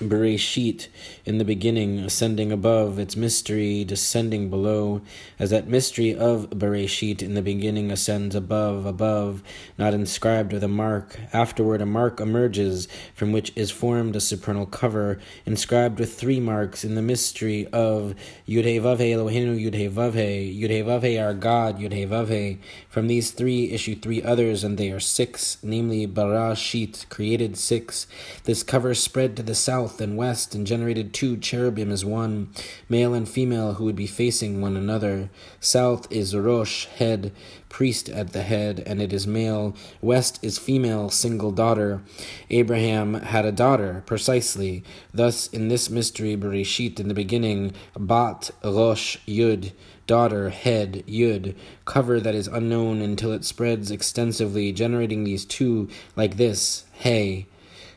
Bereshit 0.00 0.88
in 1.24 1.38
the 1.38 1.44
beginning, 1.44 2.00
ascending 2.00 2.50
above, 2.50 2.98
its 2.98 3.14
mystery 3.14 3.84
descending 3.84 4.50
below, 4.50 5.02
as 5.38 5.50
that 5.50 5.68
mystery 5.68 6.12
of 6.12 6.50
Bereshit 6.50 7.22
in 7.22 7.34
the 7.34 7.42
beginning 7.42 7.92
ascends 7.92 8.34
above, 8.34 8.86
above, 8.86 9.42
not 9.78 9.94
inscribed 9.94 10.52
with 10.52 10.64
a 10.64 10.68
mark. 10.68 11.16
Afterward, 11.32 11.80
a 11.80 11.86
mark 11.86 12.20
emerges, 12.20 12.88
from 13.14 13.30
which 13.30 13.52
is 13.54 13.70
formed 13.70 14.16
a 14.16 14.20
supernal 14.20 14.66
cover, 14.66 15.20
inscribed 15.46 16.00
with 16.00 16.18
three 16.18 16.40
marks 16.40 16.84
in 16.84 16.96
the 16.96 17.02
mystery 17.02 17.68
of 17.68 18.16
Yudhevavhe 18.48 18.98
Eloheinu 18.98 19.56
Yudhevavhe, 19.56 20.60
Yudhevavhe 20.60 21.22
our 21.22 21.34
God, 21.34 21.78
Yudhevavhe. 21.78 22.58
From 22.88 23.06
these 23.06 23.30
three 23.30 23.70
issue 23.70 23.94
three 23.94 24.22
others, 24.22 24.64
and 24.64 24.76
they 24.76 24.90
are 24.90 25.00
six, 25.00 25.58
namely 25.62 26.04
Barashit, 26.06 27.08
created 27.08 27.56
six. 27.56 28.08
This 28.42 28.64
cover 28.64 28.94
spread 28.94 29.36
to 29.36 29.42
the 29.42 29.54
south 29.54 29.83
south 29.84 30.00
and 30.00 30.16
west 30.16 30.54
and 30.54 30.66
generated 30.66 31.12
two 31.12 31.36
cherubim 31.36 31.92
as 31.92 32.06
one, 32.06 32.48
male 32.88 33.12
and 33.12 33.28
female, 33.28 33.74
who 33.74 33.84
would 33.84 33.94
be 33.94 34.06
facing 34.06 34.62
one 34.62 34.78
another. 34.78 35.28
South 35.60 36.10
is 36.10 36.34
Rosh, 36.34 36.86
head, 36.86 37.32
priest 37.68 38.08
at 38.08 38.32
the 38.32 38.40
head, 38.40 38.82
and 38.86 39.02
it 39.02 39.12
is 39.12 39.26
male. 39.26 39.76
West 40.00 40.42
is 40.42 40.56
female, 40.56 41.10
single 41.10 41.50
daughter. 41.50 42.00
Abraham 42.48 43.12
had 43.12 43.44
a 43.44 43.52
daughter, 43.52 44.02
precisely. 44.06 44.82
Thus, 45.12 45.48
in 45.48 45.68
this 45.68 45.90
mystery, 45.90 46.34
Bereshit, 46.34 46.98
in 46.98 47.08
the 47.08 47.14
beginning, 47.14 47.74
Bat, 47.94 48.52
Rosh, 48.64 49.18
Yud, 49.28 49.72
daughter, 50.06 50.48
head, 50.48 51.04
Yud, 51.06 51.54
cover 51.84 52.20
that 52.20 52.34
is 52.34 52.48
unknown 52.48 53.02
until 53.02 53.32
it 53.32 53.44
spreads 53.44 53.90
extensively, 53.90 54.72
generating 54.72 55.24
these 55.24 55.44
two 55.44 55.90
like 56.16 56.38
this, 56.38 56.84
Hey. 56.94 57.48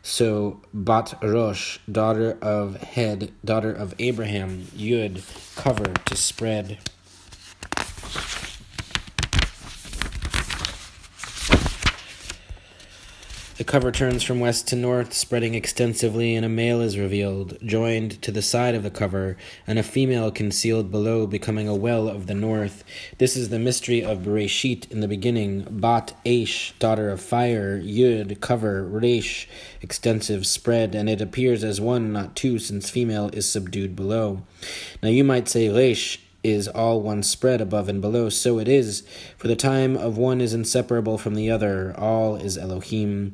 So 0.10 0.62
Bat 0.74 1.20
Rosh, 1.22 1.80
daughter 1.92 2.38
of 2.42 2.78
Head, 2.82 3.34
daughter 3.44 3.74
of 3.74 3.94
Abraham, 4.00 4.62
Yud, 4.74 5.22
cover 5.58 5.84
to 5.84 6.16
spread. 6.16 6.78
Cover 13.68 13.92
turns 13.92 14.24
from 14.24 14.40
west 14.40 14.66
to 14.66 14.78
north, 14.78 15.14
spreading 15.14 15.54
extensively, 15.54 16.36
and 16.36 16.46
a 16.46 16.50
male 16.50 16.80
is 16.80 16.98
revealed, 16.98 17.58
joined 17.62 18.22
to 18.22 18.32
the 18.32 18.42
side 18.42 18.74
of 18.74 18.82
the 18.82 18.90
cover, 18.90 19.36
and 19.68 19.78
a 19.78 19.84
female 19.84 20.32
concealed 20.32 20.90
below, 20.90 21.28
becoming 21.28 21.68
a 21.68 21.76
well 21.76 22.08
of 22.08 22.28
the 22.28 22.34
north. 22.34 22.86
This 23.18 23.36
is 23.36 23.50
the 23.50 23.60
mystery 23.60 24.02
of 24.02 24.20
Bereshit 24.20 24.90
in 24.90 25.02
the 25.02 25.08
beginning. 25.08 25.68
Bat 25.70 26.14
Aish, 26.26 26.80
daughter 26.80 27.10
of 27.10 27.20
fire, 27.20 27.78
Yud, 27.78 28.40
cover, 28.40 28.84
Resh, 28.84 29.50
extensive 29.82 30.48
spread, 30.48 30.96
and 30.96 31.10
it 31.10 31.20
appears 31.20 31.62
as 31.62 31.82
one, 31.82 32.14
not 32.14 32.38
two, 32.38 32.60
since 32.60 32.90
female 32.90 33.30
is 33.34 33.52
subdued 33.52 33.98
below. 33.98 34.44
Now 35.04 35.10
you 35.10 35.26
might 35.26 35.50
say 35.50 35.68
Resh 35.68 36.22
is 36.44 36.68
all 36.68 37.02
one 37.02 37.24
spread 37.24 37.62
above 37.62 37.90
and 37.90 38.02
below, 38.02 38.30
so 38.30 38.60
it 38.60 38.68
is. 38.68 39.04
For 39.38 39.48
the 39.48 39.56
time 39.56 39.98
of 39.98 40.18
one 40.18 40.40
is 40.40 40.54
inseparable 40.54 41.18
from 41.18 41.36
the 41.36 41.50
other, 41.50 41.94
all 41.98 42.36
is 42.36 42.58
Elohim. 42.58 43.34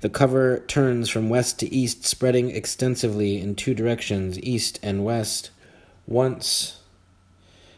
The 0.00 0.10
cover 0.10 0.60
turns 0.60 1.08
from 1.08 1.28
west 1.28 1.58
to 1.60 1.74
east, 1.74 2.04
spreading 2.04 2.50
extensively 2.50 3.40
in 3.40 3.54
two 3.54 3.74
directions, 3.74 4.38
east 4.40 4.78
and 4.82 5.04
west. 5.04 5.50
Once 6.06 6.80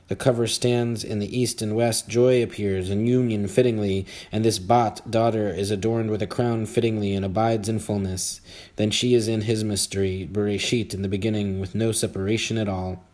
the 0.08 0.16
cover 0.16 0.46
stands 0.46 1.02
in 1.02 1.18
the 1.18 1.36
east 1.38 1.60
and 1.62 1.74
west, 1.74 2.08
joy 2.08 2.40
appears, 2.42 2.90
and 2.90 3.08
union 3.08 3.48
fittingly, 3.48 4.06
and 4.30 4.44
this 4.44 4.60
Bat, 4.60 5.10
daughter, 5.10 5.48
is 5.48 5.72
adorned 5.72 6.10
with 6.10 6.22
a 6.22 6.28
crown 6.28 6.66
fittingly, 6.66 7.12
and 7.12 7.24
abides 7.24 7.68
in 7.68 7.80
fullness. 7.80 8.40
Then 8.76 8.92
she 8.92 9.14
is 9.14 9.26
in 9.26 9.42
his 9.42 9.64
mystery, 9.64 10.28
Bereshit, 10.30 10.94
in 10.94 11.02
the 11.02 11.08
beginning, 11.08 11.58
with 11.58 11.74
no 11.74 11.90
separation 11.90 12.56
at 12.56 12.68
all. 12.68 13.04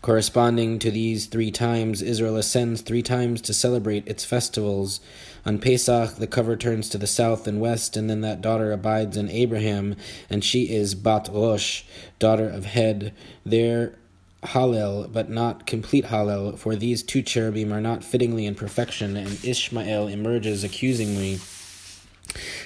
Corresponding 0.00 0.78
to 0.78 0.90
these 0.90 1.26
three 1.26 1.50
times, 1.50 2.02
Israel 2.02 2.36
ascends 2.36 2.82
three 2.82 3.02
times 3.02 3.40
to 3.42 3.52
celebrate 3.52 4.06
its 4.06 4.24
festivals. 4.24 5.00
On 5.44 5.58
Pesach, 5.58 6.16
the 6.16 6.26
cover 6.26 6.56
turns 6.56 6.88
to 6.90 6.98
the 6.98 7.06
south 7.06 7.48
and 7.48 7.60
west, 7.60 7.96
and 7.96 8.08
then 8.08 8.20
that 8.20 8.40
daughter 8.40 8.70
abides 8.70 9.16
in 9.16 9.28
Abraham, 9.28 9.96
and 10.30 10.44
she 10.44 10.70
is 10.72 10.94
Bat 10.94 11.30
Rosh, 11.32 11.82
daughter 12.18 12.48
of 12.48 12.66
Head. 12.66 13.12
There 13.44 13.98
Hallel, 14.44 15.12
but 15.12 15.28
not 15.28 15.66
complete 15.66 16.06
Hallel, 16.06 16.56
for 16.56 16.76
these 16.76 17.02
two 17.02 17.22
cherubim 17.22 17.72
are 17.72 17.80
not 17.80 18.04
fittingly 18.04 18.46
in 18.46 18.54
perfection, 18.54 19.16
and 19.16 19.44
Ishmael 19.44 20.06
emerges 20.06 20.62
accusingly. 20.62 21.40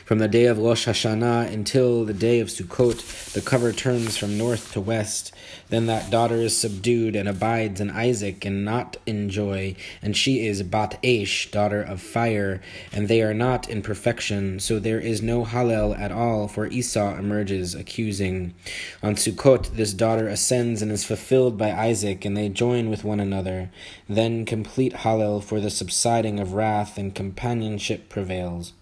From 0.04 0.18
the 0.18 0.28
day 0.28 0.46
of 0.46 0.58
Rosh 0.58 0.88
Hashanah 0.88 1.52
until 1.52 2.04
the 2.04 2.12
day 2.12 2.40
of 2.40 2.48
Sukkot, 2.48 3.32
the 3.32 3.40
cover 3.40 3.72
turns 3.72 4.16
from 4.16 4.36
north 4.36 4.72
to 4.72 4.80
west. 4.80 5.32
Then 5.68 5.86
that 5.86 6.10
daughter 6.10 6.34
is 6.34 6.56
subdued 6.56 7.14
and 7.14 7.28
abides 7.28 7.80
in 7.80 7.88
Isaac 7.88 8.44
and 8.44 8.64
not 8.64 8.96
in 9.06 9.30
joy, 9.30 9.76
and 10.02 10.16
she 10.16 10.46
is 10.46 10.62
Bat 10.64 10.98
Esh, 11.04 11.50
daughter 11.50 11.80
of 11.80 12.02
fire, 12.02 12.60
and 12.92 13.06
they 13.06 13.22
are 13.22 13.32
not 13.32 13.70
in 13.70 13.82
perfection, 13.82 14.58
so 14.58 14.78
there 14.78 15.00
is 15.00 15.22
no 15.22 15.44
Hallel 15.44 15.96
at 15.96 16.12
all, 16.12 16.48
for 16.48 16.66
Esau 16.66 17.16
emerges 17.16 17.74
accusing. 17.74 18.54
On 19.02 19.14
Sukkot, 19.14 19.76
this 19.76 19.94
daughter 19.94 20.26
ascends 20.26 20.82
and 20.82 20.90
is 20.90 21.04
fulfilled 21.04 21.56
by 21.56 21.70
Isaac, 21.70 22.24
and 22.24 22.36
they 22.36 22.48
join 22.48 22.90
with 22.90 23.04
one 23.04 23.20
another. 23.20 23.70
Then 24.08 24.44
complete 24.44 24.92
Hallel 24.92 25.42
for 25.42 25.60
the 25.60 25.70
subsiding 25.70 26.40
of 26.40 26.52
wrath 26.52 26.98
and 26.98 27.14
companionship 27.14 28.08
prevails. 28.08 28.72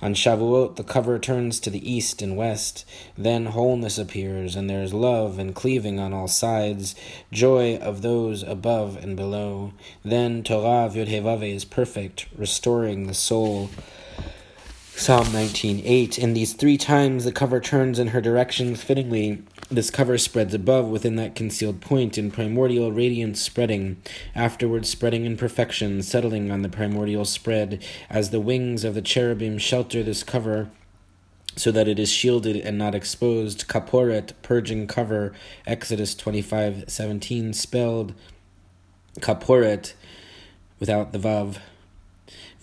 On 0.00 0.14
Shavuot, 0.14 0.76
the 0.76 0.84
cover 0.84 1.18
turns 1.18 1.60
to 1.60 1.70
the 1.70 1.90
east 1.90 2.20
and 2.20 2.36
west. 2.36 2.84
Then 3.16 3.46
wholeness 3.46 3.98
appears, 3.98 4.56
and 4.56 4.68
there 4.68 4.82
is 4.82 4.92
love 4.92 5.38
and 5.38 5.54
cleaving 5.54 5.98
on 5.98 6.12
all 6.12 6.28
sides, 6.28 6.94
joy 7.32 7.76
of 7.76 8.02
those 8.02 8.42
above 8.42 8.96
and 8.96 9.16
below. 9.16 9.72
Then 10.04 10.42
Torah 10.42 10.90
Yud 10.90 11.42
is 11.54 11.64
perfect, 11.64 12.26
restoring 12.36 13.06
the 13.06 13.14
soul. 13.14 13.70
Psalm 14.96 15.26
19:8 15.26 16.18
In 16.18 16.34
these 16.34 16.54
three 16.54 16.78
times 16.78 17.24
the 17.24 17.32
cover 17.32 17.60
turns 17.60 17.98
in 17.98 18.08
her 18.08 18.20
direction 18.20 18.74
fittingly. 18.76 19.42
This 19.68 19.90
cover 19.90 20.16
spreads 20.16 20.54
above 20.54 20.86
within 20.86 21.16
that 21.16 21.34
concealed 21.34 21.80
point 21.80 22.16
in 22.16 22.30
primordial 22.30 22.92
radiance 22.92 23.40
spreading 23.40 24.00
afterwards 24.34 24.88
spreading 24.88 25.26
in 25.26 25.36
perfection 25.36 26.00
settling 26.00 26.50
on 26.50 26.62
the 26.62 26.68
primordial 26.68 27.24
spread. 27.24 27.84
As 28.08 28.30
the 28.30 28.40
wings 28.40 28.84
of 28.84 28.94
the 28.94 29.02
cherubim 29.02 29.58
shelter 29.58 30.02
this 30.02 30.22
cover 30.22 30.70
so 31.56 31.70
that 31.72 31.88
it 31.88 31.98
is 31.98 32.10
shielded 32.10 32.56
and 32.56 32.78
not 32.78 32.94
exposed 32.94 33.66
kaporet 33.66 34.32
purging 34.42 34.86
cover. 34.86 35.32
Exodus 35.66 36.14
25:17 36.14 37.52
spelled 37.52 38.14
kaporet 39.20 39.92
without 40.78 41.12
the 41.12 41.18
vav 41.18 41.58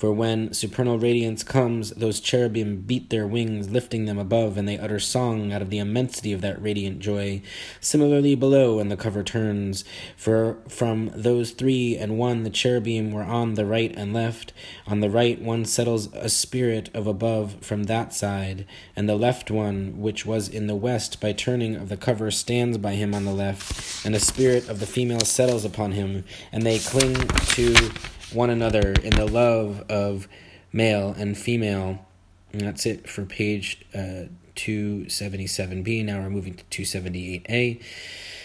for 0.01 0.11
when 0.11 0.51
supernal 0.51 0.97
radiance 0.97 1.43
comes, 1.43 1.91
those 1.91 2.19
cherubim 2.19 2.77
beat 2.77 3.11
their 3.11 3.27
wings, 3.27 3.69
lifting 3.69 4.05
them 4.05 4.17
above, 4.17 4.57
and 4.57 4.67
they 4.67 4.79
utter 4.79 4.97
song 4.97 5.53
out 5.53 5.61
of 5.61 5.69
the 5.69 5.77
immensity 5.77 6.33
of 6.33 6.41
that 6.41 6.59
radiant 6.59 6.97
joy. 6.97 7.39
Similarly, 7.79 8.33
below, 8.33 8.77
when 8.77 8.89
the 8.89 8.97
cover 8.97 9.21
turns, 9.21 9.85
for 10.17 10.57
from 10.67 11.11
those 11.13 11.51
three 11.51 11.95
and 11.95 12.17
one 12.17 12.41
the 12.41 12.49
cherubim 12.49 13.11
were 13.11 13.21
on 13.21 13.53
the 13.53 13.65
right 13.67 13.93
and 13.95 14.11
left. 14.11 14.53
On 14.87 15.01
the 15.01 15.09
right 15.11 15.39
one 15.39 15.65
settles 15.65 16.11
a 16.15 16.29
spirit 16.29 16.89
of 16.95 17.05
above 17.05 17.57
from 17.61 17.83
that 17.83 18.11
side, 18.11 18.65
and 18.95 19.07
the 19.07 19.15
left 19.15 19.51
one, 19.51 19.99
which 19.99 20.25
was 20.25 20.49
in 20.49 20.65
the 20.65 20.73
west, 20.73 21.21
by 21.21 21.31
turning 21.31 21.75
of 21.75 21.89
the 21.89 21.95
cover, 21.95 22.31
stands 22.31 22.79
by 22.79 22.93
him 22.93 23.13
on 23.13 23.25
the 23.25 23.35
left, 23.35 24.03
and 24.03 24.15
a 24.15 24.19
spirit 24.19 24.67
of 24.67 24.79
the 24.79 24.87
female 24.87 25.19
settles 25.19 25.63
upon 25.63 25.91
him, 25.91 26.23
and 26.51 26.63
they 26.63 26.79
cling 26.79 27.13
to 27.49 27.91
one 28.33 28.49
another 28.49 28.93
in 28.93 29.15
the 29.15 29.25
love 29.25 29.83
of 29.89 30.27
male 30.71 31.13
and 31.17 31.37
female. 31.37 32.05
And 32.51 32.61
that's 32.61 32.85
it 32.85 33.09
for 33.09 33.25
page 33.25 33.85
uh, 33.93 34.25
277b. 34.55 36.05
Now 36.05 36.21
we're 36.21 36.29
moving 36.29 36.55
to 36.55 36.63
278a. 36.83 37.81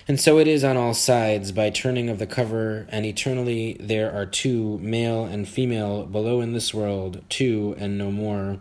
And 0.08 0.20
so 0.20 0.38
it 0.38 0.46
is 0.46 0.62
on 0.62 0.76
all 0.76 0.94
sides, 0.94 1.50
by 1.50 1.70
turning 1.70 2.08
of 2.08 2.20
the 2.20 2.28
cover, 2.28 2.86
and 2.90 3.04
eternally 3.04 3.76
there 3.80 4.12
are 4.12 4.24
two, 4.24 4.78
male 4.78 5.24
and 5.24 5.48
female, 5.48 6.06
below 6.06 6.40
in 6.40 6.52
this 6.52 6.72
world, 6.72 7.24
two 7.28 7.74
and 7.78 7.98
no 7.98 8.12
more. 8.12 8.60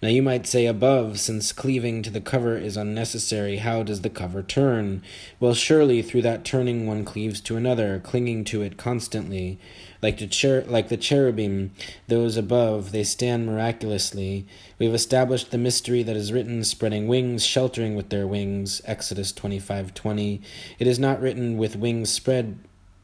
Now 0.00 0.08
you 0.08 0.22
might 0.22 0.46
say 0.46 0.66
above, 0.66 1.18
since 1.18 1.50
cleaving 1.50 2.02
to 2.02 2.10
the 2.10 2.20
cover 2.20 2.56
is 2.56 2.76
unnecessary, 2.76 3.56
how 3.56 3.82
does 3.82 4.02
the 4.02 4.10
cover 4.10 4.44
turn? 4.44 5.02
Well, 5.40 5.54
surely 5.54 6.02
through 6.02 6.22
that 6.22 6.44
turning 6.44 6.86
one 6.86 7.04
cleaves 7.04 7.40
to 7.42 7.56
another, 7.56 7.98
clinging 7.98 8.44
to 8.44 8.62
it 8.62 8.76
constantly. 8.76 9.58
Like 10.00 10.18
the, 10.18 10.30
cher- 10.30 10.62
like 10.68 10.88
the 10.88 10.96
cherubim, 10.96 11.72
those 12.06 12.36
above, 12.36 12.92
they 12.92 13.02
stand 13.02 13.46
miraculously. 13.46 14.46
We 14.78 14.86
have 14.86 14.94
established 14.94 15.50
the 15.50 15.58
mystery 15.58 16.04
that 16.04 16.14
is 16.14 16.32
written, 16.32 16.62
spreading 16.62 17.08
wings, 17.08 17.44
sheltering 17.44 17.96
with 17.96 18.10
their 18.10 18.26
wings. 18.28 18.80
Exodus 18.84 19.32
25:20. 19.32 20.40
It 20.78 20.86
is 20.86 21.00
not 21.00 21.20
written 21.20 21.56
with 21.56 21.74
wings 21.74 22.10
spread 22.10 22.60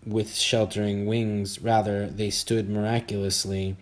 with 0.07 0.37
sheltering 0.37 1.07
wings, 1.07 1.61
rather, 1.61 2.07
they 2.07 2.31
stood 2.31 2.69
miraculously. 2.69 3.77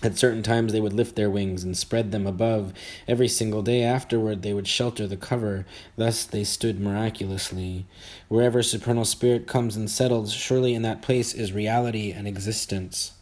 At 0.00 0.16
certain 0.16 0.44
times 0.44 0.72
they 0.72 0.80
would 0.80 0.92
lift 0.92 1.16
their 1.16 1.28
wings 1.28 1.64
and 1.64 1.76
spread 1.76 2.12
them 2.12 2.26
above. 2.26 2.72
Every 3.08 3.26
single 3.26 3.62
day 3.62 3.82
afterward 3.82 4.42
they 4.42 4.52
would 4.52 4.68
shelter 4.68 5.08
the 5.08 5.16
cover. 5.16 5.66
Thus 5.96 6.24
they 6.24 6.44
stood 6.44 6.78
miraculously. 6.78 7.84
Wherever 8.28 8.62
supernal 8.62 9.04
spirit 9.04 9.48
comes 9.48 9.76
and 9.76 9.90
settles, 9.90 10.32
surely 10.32 10.74
in 10.74 10.82
that 10.82 11.02
place 11.02 11.34
is 11.34 11.52
reality 11.52 12.12
and 12.12 12.28
existence. 12.28 13.12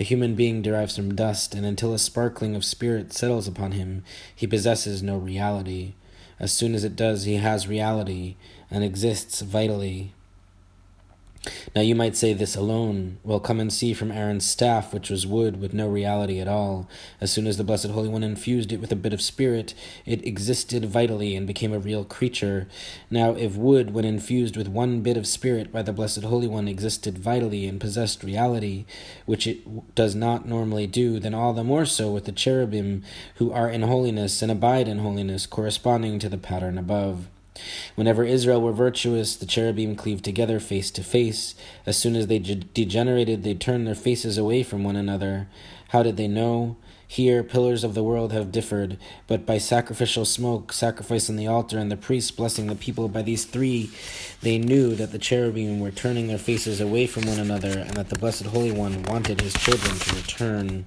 A 0.00 0.04
human 0.04 0.34
being 0.34 0.62
derives 0.62 0.96
from 0.96 1.14
dust, 1.14 1.54
and 1.54 1.66
until 1.66 1.92
a 1.92 1.98
sparkling 1.98 2.56
of 2.56 2.64
spirit 2.64 3.12
settles 3.12 3.46
upon 3.46 3.72
him, 3.72 4.02
he 4.34 4.46
possesses 4.46 5.02
no 5.02 5.18
reality. 5.18 5.92
As 6.40 6.52
soon 6.52 6.74
as 6.74 6.84
it 6.84 6.96
does, 6.96 7.24
he 7.24 7.34
has 7.34 7.68
reality 7.68 8.36
and 8.70 8.82
exists 8.82 9.42
vitally. 9.42 10.14
Now 11.74 11.80
you 11.82 11.96
might 11.96 12.14
say 12.14 12.32
this 12.32 12.54
alone. 12.54 13.18
Well, 13.24 13.40
come 13.40 13.58
and 13.58 13.72
see 13.72 13.94
from 13.94 14.12
Aaron's 14.12 14.48
staff, 14.48 14.94
which 14.94 15.10
was 15.10 15.26
wood 15.26 15.60
with 15.60 15.74
no 15.74 15.88
reality 15.88 16.38
at 16.38 16.46
all. 16.46 16.88
As 17.20 17.32
soon 17.32 17.48
as 17.48 17.56
the 17.56 17.64
Blessed 17.64 17.88
Holy 17.88 18.08
One 18.08 18.22
infused 18.22 18.70
it 18.70 18.80
with 18.80 18.92
a 18.92 18.96
bit 18.96 19.12
of 19.12 19.20
spirit, 19.20 19.74
it 20.06 20.24
existed 20.24 20.84
vitally 20.84 21.34
and 21.34 21.44
became 21.44 21.72
a 21.72 21.80
real 21.80 22.04
creature. 22.04 22.68
Now, 23.10 23.32
if 23.32 23.56
wood, 23.56 23.92
when 23.92 24.04
infused 24.04 24.56
with 24.56 24.68
one 24.68 25.00
bit 25.00 25.16
of 25.16 25.26
spirit 25.26 25.72
by 25.72 25.82
the 25.82 25.92
Blessed 25.92 26.22
Holy 26.22 26.46
One, 26.46 26.68
existed 26.68 27.18
vitally 27.18 27.66
and 27.66 27.80
possessed 27.80 28.22
reality, 28.22 28.84
which 29.26 29.48
it 29.48 29.96
does 29.96 30.14
not 30.14 30.46
normally 30.46 30.86
do, 30.86 31.18
then 31.18 31.34
all 31.34 31.52
the 31.52 31.64
more 31.64 31.86
so 31.86 32.12
with 32.12 32.24
the 32.24 32.32
cherubim, 32.32 33.02
who 33.36 33.50
are 33.50 33.68
in 33.68 33.82
holiness 33.82 34.42
and 34.42 34.52
abide 34.52 34.86
in 34.86 35.00
holiness, 35.00 35.46
corresponding 35.46 36.20
to 36.20 36.28
the 36.28 36.38
pattern 36.38 36.78
above. 36.78 37.26
Whenever 37.94 38.24
Israel 38.24 38.60
were 38.60 38.72
virtuous, 38.72 39.36
the 39.36 39.46
cherubim 39.46 39.94
cleaved 39.94 40.24
together 40.24 40.58
face 40.58 40.90
to 40.92 41.02
face. 41.02 41.54
As 41.84 41.96
soon 41.96 42.16
as 42.16 42.26
they 42.26 42.38
degenerated, 42.38 43.42
they 43.42 43.54
turned 43.54 43.86
their 43.86 43.94
faces 43.94 44.38
away 44.38 44.62
from 44.62 44.84
one 44.84 44.96
another. 44.96 45.48
How 45.88 46.02
did 46.02 46.16
they 46.16 46.28
know? 46.28 46.76
Here, 47.06 47.42
pillars 47.42 47.84
of 47.84 47.92
the 47.92 48.02
world 48.02 48.32
have 48.32 48.50
differed, 48.50 48.96
but 49.26 49.44
by 49.44 49.58
sacrificial 49.58 50.24
smoke, 50.24 50.72
sacrifice 50.72 51.28
on 51.28 51.36
the 51.36 51.46
altar, 51.46 51.78
and 51.78 51.92
the 51.92 51.96
priests 51.98 52.30
blessing 52.30 52.68
the 52.68 52.74
people 52.74 53.06
by 53.06 53.20
these 53.20 53.44
three, 53.44 53.90
they 54.40 54.56
knew 54.56 54.94
that 54.94 55.12
the 55.12 55.18
cherubim 55.18 55.78
were 55.78 55.90
turning 55.90 56.28
their 56.28 56.38
faces 56.38 56.80
away 56.80 57.06
from 57.06 57.26
one 57.26 57.38
another, 57.38 57.80
and 57.80 57.90
that 57.90 58.08
the 58.08 58.18
Blessed 58.18 58.46
Holy 58.46 58.72
One 58.72 59.02
wanted 59.02 59.42
his 59.42 59.52
children 59.52 59.98
to 59.98 60.16
return 60.16 60.84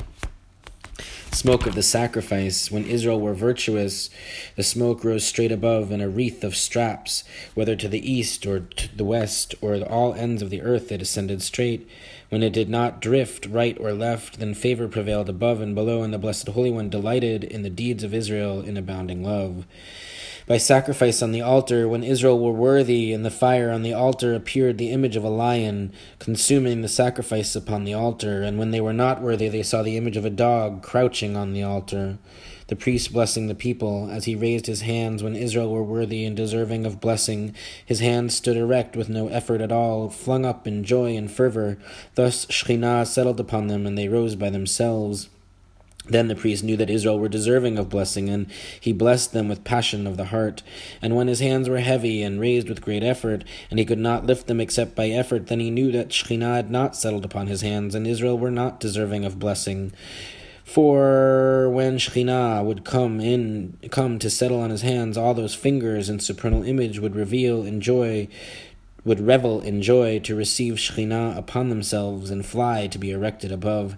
smoke 1.36 1.68
of 1.68 1.76
the 1.76 1.84
sacrifice. 1.84 2.72
When 2.72 2.86
Israel 2.86 3.20
were 3.20 3.34
virtuous, 3.34 4.10
the 4.56 4.64
smoke 4.64 5.04
rose 5.04 5.26
straight 5.26 5.52
above 5.52 5.92
in 5.92 6.00
a 6.00 6.08
wreath 6.08 6.44
of 6.44 6.56
straps, 6.56 7.26
whether 7.54 7.76
to 7.76 7.90
the 7.90 8.10
east 8.10 8.46
or 8.46 8.62
to 8.62 8.96
the 8.96 9.04
west, 9.04 9.54
or 9.62 9.76
all 9.84 10.14
ends 10.14 10.42
of 10.42 10.50
the 10.50 10.62
earth 10.62 10.92
it 10.94 11.02
ascended 11.02 11.42
straight. 11.42 11.88
When 12.36 12.44
it 12.44 12.52
did 12.52 12.68
not 12.68 13.00
drift 13.00 13.46
right 13.46 13.78
or 13.80 13.94
left, 13.94 14.40
then 14.40 14.56
favor 14.56 14.90
prevailed 14.90 15.30
above 15.30 15.62
and 15.62 15.74
below, 15.74 16.04
and 16.04 16.14
the 16.14 16.18
Blessed 16.18 16.50
Holy 16.50 16.70
One 16.70 16.90
delighted 16.90 17.46
in 17.46 17.62
the 17.62 17.70
deeds 17.70 18.04
of 18.04 18.14
Israel 18.14 18.60
in 18.60 18.76
abounding 18.76 19.24
love 19.24 19.66
by 20.46 20.58
sacrifice 20.58 21.22
on 21.22 21.32
the 21.32 21.42
altar, 21.42 21.88
when 21.88 22.04
Israel 22.04 22.38
were 22.38 22.52
worthy, 22.52 23.14
in 23.14 23.24
the 23.24 23.32
fire 23.32 23.72
on 23.72 23.84
the 23.84 23.94
altar 23.94 24.36
appeared 24.36 24.78
the 24.78 24.92
image 24.92 25.16
of 25.16 25.24
a 25.24 25.30
lion, 25.30 25.94
consuming 26.20 26.82
the 26.82 26.90
sacrifice 26.90 27.56
upon 27.56 27.86
the 27.86 27.94
altar, 27.94 28.44
and 28.44 28.60
when 28.60 28.72
they 28.72 28.82
were 28.82 28.92
not 28.92 29.22
worthy, 29.22 29.48
they 29.48 29.64
saw 29.64 29.82
the 29.82 29.96
image 29.96 30.18
of 30.18 30.26
a 30.26 30.30
dog 30.30 30.84
crouching 30.84 31.38
on 31.38 31.54
the 31.54 31.64
altar. 31.64 32.18
The 32.68 32.76
priest 32.76 33.14
blessing 33.14 33.48
the 33.48 33.56
people, 33.56 34.10
as 34.12 34.26
he 34.26 34.36
raised 34.36 34.66
his 34.66 34.82
hands 34.82 35.22
when 35.22 35.36
Israel 35.36 35.72
were 35.72 35.84
worthy 35.84 36.26
and 36.26 36.36
deserving 36.36 36.86
of 36.86 37.00
blessing. 37.00 37.56
His 37.86 38.00
hands 38.00 38.36
stood 38.36 38.58
erect 38.58 38.96
with 38.96 39.10
no 39.10 39.28
effort 39.28 39.62
at 39.62 39.72
all, 39.72 40.10
flung 40.10 40.46
up 40.46 40.66
in 40.66 40.84
joy 40.84 41.16
and 41.16 41.30
fervor. 41.30 41.78
Thus 42.16 42.46
Shekhinah 42.48 43.06
settled 43.06 43.40
upon 43.40 43.68
them, 43.68 43.86
and 43.86 43.98
they 43.98 44.08
rose 44.08 44.36
by 44.36 44.50
themselves. 44.50 45.30
Then 46.08 46.28
the 46.28 46.36
priest 46.36 46.64
knew 46.64 46.78
that 46.78 46.90
Israel 46.90 47.18
were 47.18 47.30
deserving 47.30 47.80
of 47.80 47.90
blessing, 47.90 48.30
and 48.30 48.46
he 48.80 48.94
blessed 48.94 49.34
them 49.34 49.48
with 49.48 49.64
passion 49.64 50.06
of 50.06 50.18
the 50.18 50.26
heart. 50.26 50.62
And 51.02 51.16
when 51.16 51.28
his 51.28 51.40
hands 51.40 51.68
were 51.68 51.80
heavy 51.80 52.22
and 52.22 52.40
raised 52.40 52.70
with 52.70 52.82
great 52.82 53.04
effort, 53.04 53.44
and 53.72 53.80
he 53.80 53.86
could 53.86 54.00
not 54.00 54.26
lift 54.26 54.46
them 54.46 54.62
except 54.62 54.96
by 54.96 55.08
effort, 55.10 55.48
then 55.48 55.60
he 55.60 55.72
knew 55.72 55.92
that 55.94 56.10
Shekhinah 56.10 56.56
had 56.56 56.70
not 56.70 56.96
settled 56.96 57.26
upon 57.26 57.48
his 57.48 57.62
hands, 57.62 57.96
and 57.96 58.06
Israel 58.06 58.38
were 58.38 58.52
not 58.52 58.80
deserving 58.80 59.26
of 59.26 59.40
blessing. 59.40 59.94
For 60.66 61.70
when 61.70 61.98
Shekhinah 61.98 62.66
would 62.66 62.84
come 62.84 63.22
in, 63.22 63.78
come 63.92 64.20
to 64.20 64.30
settle 64.30 64.60
on 64.60 64.72
his 64.72 64.82
hands, 64.82 65.16
all 65.16 65.34
those 65.34 65.56
fingers 65.56 66.10
in 66.10 66.20
supernal 66.20 66.64
image 66.64 67.00
would 67.00 67.16
reveal 67.16 67.64
in 67.64 67.80
joy, 67.80 68.28
would 69.06 69.22
revel 69.22 69.62
in 69.62 69.82
joy 69.82 70.20
to 70.20 70.36
receive 70.36 70.74
Shekhinah 70.74 71.38
upon 71.38 71.70
themselves 71.70 72.30
and 72.30 72.46
fly 72.46 72.88
to 72.88 72.98
be 72.98 73.12
erected 73.12 73.52
above 73.52 73.96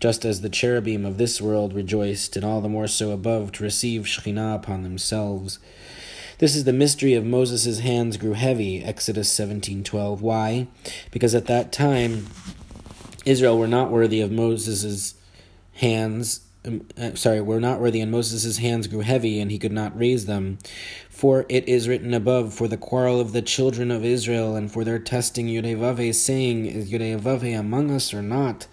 just 0.00 0.24
as 0.24 0.40
the 0.40 0.48
cherubim 0.48 1.04
of 1.04 1.18
this 1.18 1.40
world 1.40 1.72
rejoiced, 1.74 2.36
and 2.36 2.44
all 2.44 2.60
the 2.60 2.68
more 2.68 2.86
so 2.86 3.10
above, 3.10 3.52
to 3.52 3.62
receive 3.62 4.02
Shekhinah 4.02 4.54
upon 4.56 4.82
themselves. 4.82 5.58
This 6.38 6.54
is 6.54 6.64
the 6.64 6.72
mystery 6.72 7.14
of 7.14 7.24
Moses' 7.24 7.80
hands 7.80 8.16
grew 8.16 8.32
heavy, 8.32 8.82
Exodus 8.82 9.30
17:12. 9.30 10.22
Why? 10.22 10.68
Because 11.10 11.34
at 11.34 11.46
that 11.46 11.72
time 11.72 12.28
Israel 13.24 13.58
were 13.58 13.68
not 13.68 13.90
worthy 13.90 14.20
of 14.20 14.30
Moses' 14.30 15.14
hands 15.78 16.40
um, 16.64 16.86
uh, 17.00 17.14
sorry, 17.14 17.40
were 17.40 17.60
not 17.60 17.80
worthy, 17.80 18.00
and 18.00 18.10
Moses' 18.10 18.58
hands 18.58 18.88
grew 18.88 19.00
heavy, 19.00 19.40
and 19.40 19.50
he 19.50 19.58
could 19.58 19.72
not 19.72 19.96
raise 19.96 20.26
them. 20.26 20.58
For 21.08 21.46
it 21.48 21.68
is 21.68 21.88
written 21.88 22.12
above, 22.14 22.52
for 22.52 22.68
the 22.68 22.76
quarrel 22.76 23.20
of 23.20 23.32
the 23.32 23.42
children 23.42 23.90
of 23.90 24.04
Israel, 24.04 24.56
and 24.56 24.70
for 24.70 24.84
their 24.84 24.98
testing 24.98 25.46
Yudevave, 25.46 26.14
saying, 26.14 26.66
Is 26.66 26.92
Yudevave 26.92 27.58
among 27.58 27.90
us 27.90 28.12
or 28.12 28.22
not? 28.22 28.66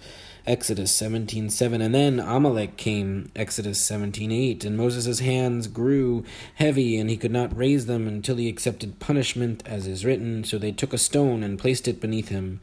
Exodus 0.48 0.92
17:7 0.92 1.82
and 1.82 1.96
then 1.96 2.20
Amalek 2.20 2.78
came 2.78 3.32
Exodus 3.36 3.80
17:8 3.82 4.64
and 4.64 4.78
Moses' 4.78 5.20
hands 5.20 5.68
grew 5.68 6.24
heavy 6.56 6.98
and 6.98 7.10
he 7.10 7.18
could 7.18 7.32
not 7.32 7.58
raise 7.58 7.88
them 7.88 8.08
until 8.08 8.36
he 8.36 8.48
accepted 8.48 9.00
punishment 9.00 9.64
as 9.66 9.88
is 9.88 10.06
written 10.06 10.44
so 10.44 10.60
they 10.60 10.72
took 10.72 10.94
a 10.94 11.00
stone 11.00 11.42
and 11.42 11.58
placed 11.58 11.88
it 11.88 12.00
beneath 12.00 12.30
him 12.30 12.60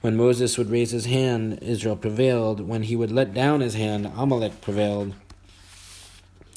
when 0.00 0.16
Moses 0.16 0.56
would 0.56 0.70
raise 0.70 0.92
his 0.92 1.04
hand 1.04 1.58
Israel 1.60 1.96
prevailed 1.96 2.66
when 2.66 2.84
he 2.84 2.96
would 2.96 3.12
let 3.12 3.34
down 3.34 3.60
his 3.60 3.74
hand 3.74 4.10
Amalek 4.16 4.62
prevailed 4.62 5.14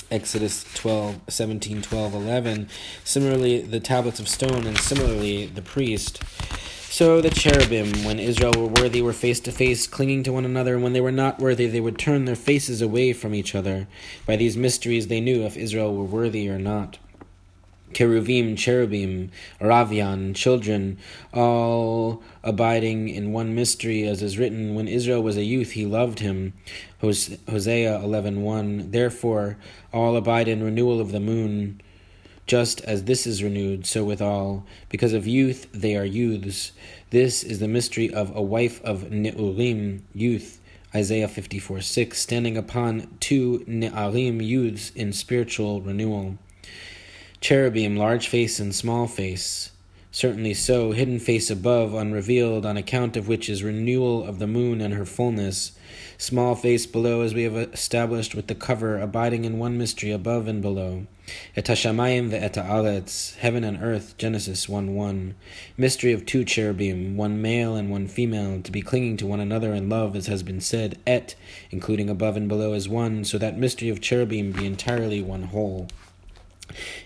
Exodus 0.09 0.65
12, 0.73 1.21
17, 1.29 1.81
12, 1.81 2.13
11. 2.13 2.67
Similarly, 3.05 3.61
the 3.61 3.79
tablets 3.79 4.19
of 4.19 4.27
stone, 4.27 4.67
and 4.67 4.77
similarly, 4.77 5.45
the 5.45 5.61
priest. 5.61 6.21
So 6.91 7.21
the 7.21 7.29
cherubim, 7.29 8.03
when 8.03 8.19
Israel 8.19 8.51
were 8.51 8.81
worthy, 8.81 9.01
were 9.01 9.13
face 9.13 9.39
to 9.41 9.51
face, 9.53 9.88
clinging 9.88 10.24
to 10.24 10.33
one 10.33 10.43
another, 10.43 10.74
and 10.74 10.83
when 10.83 10.91
they 10.91 11.00
were 11.00 11.10
not 11.10 11.39
worthy, 11.39 11.65
they 11.65 11.79
would 11.79 11.98
turn 11.98 12.25
their 12.25 12.36
faces 12.36 12.81
away 12.81 13.13
from 13.13 13.33
each 13.33 13.55
other. 13.55 13.88
By 14.25 14.36
these 14.36 14.57
mysteries 14.57 15.07
they 15.07 15.21
knew 15.21 15.45
if 15.45 15.55
Israel 15.55 15.95
were 15.95 16.03
worthy 16.03 16.50
or 16.50 16.60
not. 16.60 16.98
Cheruvim, 17.93 18.57
cherubim, 18.57 19.31
Aravian, 19.62 20.36
children, 20.36 20.98
all 21.33 22.21
abiding 22.43 23.07
in 23.07 23.31
one 23.31 23.55
mystery, 23.55 24.05
as 24.05 24.21
is 24.21 24.38
written, 24.38 24.75
when 24.75 24.89
Israel 24.89 25.24
was 25.24 25.38
a 25.38 25.45
youth, 25.45 25.71
he 25.71 25.86
loved 25.86 26.19
him. 26.19 26.51
Hosea 27.00 28.01
11.1 28.03 28.91
Therefore, 28.91 29.57
all 29.93 30.17
abide 30.17 30.50
in 30.50 30.62
renewal 30.62 31.00
of 31.00 31.13
the 31.13 31.21
moon, 31.21 31.79
just 32.45 32.81
as 32.81 33.03
this 33.03 33.25
is 33.25 33.43
renewed, 33.43 33.86
so 33.86 34.03
with 34.03 34.21
all. 34.21 34.65
Because 34.89 35.13
of 35.13 35.27
youth, 35.27 35.67
they 35.71 35.95
are 35.95 36.05
youths. 36.05 36.71
This 37.10 37.43
is 37.43 37.60
the 37.60 37.67
mystery 37.67 38.13
of 38.13 38.36
a 38.36 38.41
wife 38.41 38.83
of 38.83 39.12
Neurim, 39.12 40.01
youth. 40.13 40.60
Isaiah 40.93 41.29
54 41.29 41.79
6, 41.79 42.19
standing 42.19 42.57
upon 42.57 43.07
two 43.21 43.63
Ne'arim 43.65 44.43
youths 44.43 44.89
in 44.91 45.13
spiritual 45.13 45.81
renewal. 45.81 46.38
Cherubim, 47.39 47.95
large 47.95 48.27
face 48.27 48.60
and 48.60 48.75
small 48.75 49.07
face. 49.07 49.71
Certainly 50.12 50.56
so, 50.56 50.91
hidden 50.91 51.19
face 51.19 51.49
above, 51.49 51.93
unrevealed, 51.93 52.65
on 52.65 52.75
account 52.75 53.15
of 53.15 53.30
which 53.30 53.49
is 53.49 53.63
renewal 53.63 54.25
of 54.25 54.39
the 54.39 54.47
moon 54.47 54.82
and 54.82 54.93
her 54.93 55.06
fullness. 55.06 55.71
Small 56.21 56.53
face 56.53 56.86
below, 56.86 57.21
as 57.21 57.34
we 57.34 57.45
have 57.45 57.55
established 57.55 58.36
with 58.36 58.45
the 58.45 58.53
cover, 58.53 58.99
abiding 58.99 59.43
in 59.43 59.57
one 59.57 59.75
mystery 59.75 60.12
above 60.12 60.47
and 60.47 60.62
below. 60.62 61.07
Et 61.55 61.65
hashamayim 61.65 62.29
ve'et 62.29 62.63
haaretz, 62.63 63.36
heaven 63.38 63.63
and 63.63 63.81
earth, 63.81 64.15
Genesis 64.19 64.69
1 64.69 64.93
1. 64.93 65.34
Mystery 65.77 66.13
of 66.13 66.27
two 66.27 66.45
cherubim, 66.45 67.17
one 67.17 67.41
male 67.41 67.75
and 67.75 67.89
one 67.89 68.07
female, 68.07 68.62
to 68.62 68.71
be 68.71 68.84
clinging 68.84 69.17
to 69.17 69.25
one 69.25 69.39
another 69.39 69.73
in 69.73 69.89
love, 69.89 70.15
as 70.15 70.27
has 70.27 70.43
been 70.43 70.62
said, 70.62 70.99
et, 71.07 71.34
including 71.71 72.07
above 72.07 72.38
and 72.38 72.47
below 72.47 72.73
as 72.73 72.88
one, 72.88 73.25
so 73.25 73.39
that 73.39 73.57
mystery 73.57 73.89
of 73.89 73.99
cherubim 73.99 74.51
be 74.51 74.67
entirely 74.67 75.23
one 75.23 75.45
whole. 75.45 75.88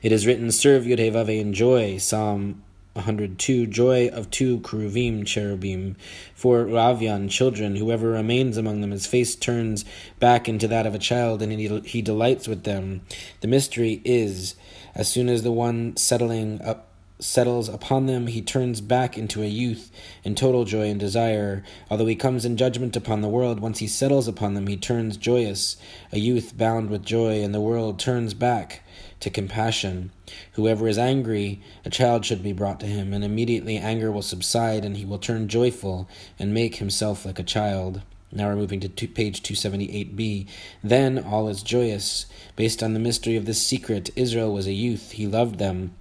It 0.02 0.12
is 0.12 0.28
written, 0.28 0.52
Serve 0.52 0.84
Yudhevave 0.84 1.40
in 1.40 1.54
joy, 1.54 2.00
Psalm 2.00 2.65
102 2.96 3.68
Joy 3.68 4.08
of 4.08 4.32
two 4.32 4.60
Keruvim 4.62 5.26
cherubim. 5.26 5.98
For 6.34 6.66
Ravian, 6.66 7.30
children, 7.30 7.76
whoever 7.76 8.12
remains 8.12 8.56
among 8.56 8.80
them, 8.80 8.92
his 8.92 9.06
face 9.06 9.36
turns 9.36 9.84
back 10.20 10.48
into 10.48 10.68
that 10.70 10.86
of 10.86 10.96
a 10.96 11.00
child, 11.00 11.42
and 11.42 11.52
he 11.86 12.02
delights 12.02 12.48
with 12.48 12.64
them. 12.64 13.02
The 13.42 13.48
mystery 13.48 14.02
is, 14.06 14.56
as 14.94 15.10
soon 15.10 15.28
as 15.28 15.44
the 15.44 15.52
one 15.52 15.98
settling 15.98 16.62
up 16.62 16.85
settles 17.20 17.70
upon 17.70 18.06
them, 18.06 18.28
he 18.28 18.42
turns 18.42 18.82
back 18.82 19.18
into 19.18 19.42
a 19.42 19.48
youth 19.48 19.92
in 20.24 20.36
total 20.36 20.66
joy 20.66 20.90
and 20.90 21.00
desire. 21.00 21.64
Although 21.90 22.06
he 22.06 22.16
comes 22.16 22.46
in 22.46 22.58
judgment 22.58 22.96
upon 22.96 23.22
the 23.22 23.30
world, 23.30 23.60
once 23.60 23.80
he 23.80 23.88
settles 23.88 24.28
upon 24.28 24.54
them, 24.54 24.68
he 24.68 24.78
turns 24.78 25.18
joyous, 25.18 25.78
a 26.12 26.20
youth 26.20 26.58
bound 26.58 26.90
with 26.90 27.06
joy, 27.06 27.42
and 27.44 27.54
the 27.54 27.62
world 27.62 28.00
turns 28.00 28.34
back 28.34 28.84
to 29.22 29.30
compassion. 29.30 30.12
Whoever 30.54 30.88
is 30.88 30.98
angry, 30.98 31.62
a 31.86 31.90
child 31.90 32.26
should 32.26 32.44
be 32.44 32.54
brought 32.54 32.80
to 32.82 32.86
him, 32.86 33.14
and 33.14 33.24
immediately 33.24 33.78
anger 33.78 34.12
will 34.12 34.22
subside, 34.22 34.84
and 34.84 34.98
he 34.98 35.06
will 35.06 35.20
turn 35.20 35.48
joyful 35.48 36.10
and 36.38 36.54
make 36.54 36.76
himself 36.76 37.26
like 37.26 37.40
a 37.40 37.44
child. 37.44 38.02
Now 38.32 38.50
we're 38.50 38.58
moving 38.58 38.82
to 38.82 38.90
two, 38.90 39.08
page 39.08 39.42
278b. 39.44 40.48
Then 40.84 41.18
all 41.18 41.48
is 41.48 41.64
joyous. 41.64 42.26
Based 42.58 42.84
on 42.84 42.94
the 42.94 43.00
mystery 43.00 43.38
of 43.38 43.46
this 43.46 43.66
secret, 43.66 44.10
Israel 44.18 44.52
was 44.52 44.68
a 44.68 44.74
youth. 44.74 45.12
He 45.12 45.26
loved 45.26 45.58
them. 45.58 45.96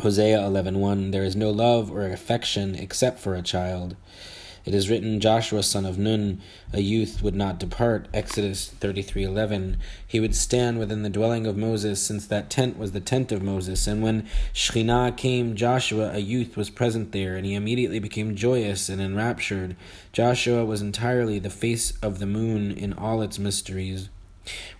Hosea 0.00 0.38
11.1 0.38 1.12
There 1.12 1.22
is 1.22 1.36
no 1.36 1.50
love 1.50 1.90
or 1.90 2.06
affection 2.06 2.74
except 2.74 3.18
for 3.18 3.34
a 3.34 3.42
child. 3.42 3.96
It 4.64 4.74
is 4.74 4.88
written, 4.88 5.18
Joshua 5.18 5.62
son 5.62 5.84
of 5.84 5.98
Nun, 5.98 6.40
a 6.72 6.80
youth, 6.80 7.20
would 7.20 7.34
not 7.34 7.58
depart. 7.58 8.06
Exodus 8.14 8.72
33:11. 8.80 9.76
He 10.06 10.20
would 10.20 10.36
stand 10.36 10.78
within 10.78 11.02
the 11.02 11.10
dwelling 11.10 11.46
of 11.46 11.56
Moses, 11.56 12.00
since 12.00 12.26
that 12.26 12.48
tent 12.48 12.78
was 12.78 12.92
the 12.92 13.00
tent 13.00 13.32
of 13.32 13.42
Moses. 13.42 13.88
And 13.88 14.02
when 14.02 14.28
Shekhinah 14.54 15.16
came, 15.16 15.56
Joshua, 15.56 16.12
a 16.12 16.20
youth, 16.20 16.56
was 16.56 16.70
present 16.70 17.10
there, 17.10 17.36
and 17.36 17.44
he 17.44 17.54
immediately 17.54 17.98
became 17.98 18.36
joyous 18.36 18.88
and 18.88 19.02
enraptured. 19.02 19.74
Joshua 20.12 20.64
was 20.64 20.80
entirely 20.80 21.40
the 21.40 21.50
face 21.50 21.94
of 22.00 22.20
the 22.20 22.26
moon 22.26 22.70
in 22.70 22.92
all 22.92 23.20
its 23.20 23.40
mysteries. 23.40 24.10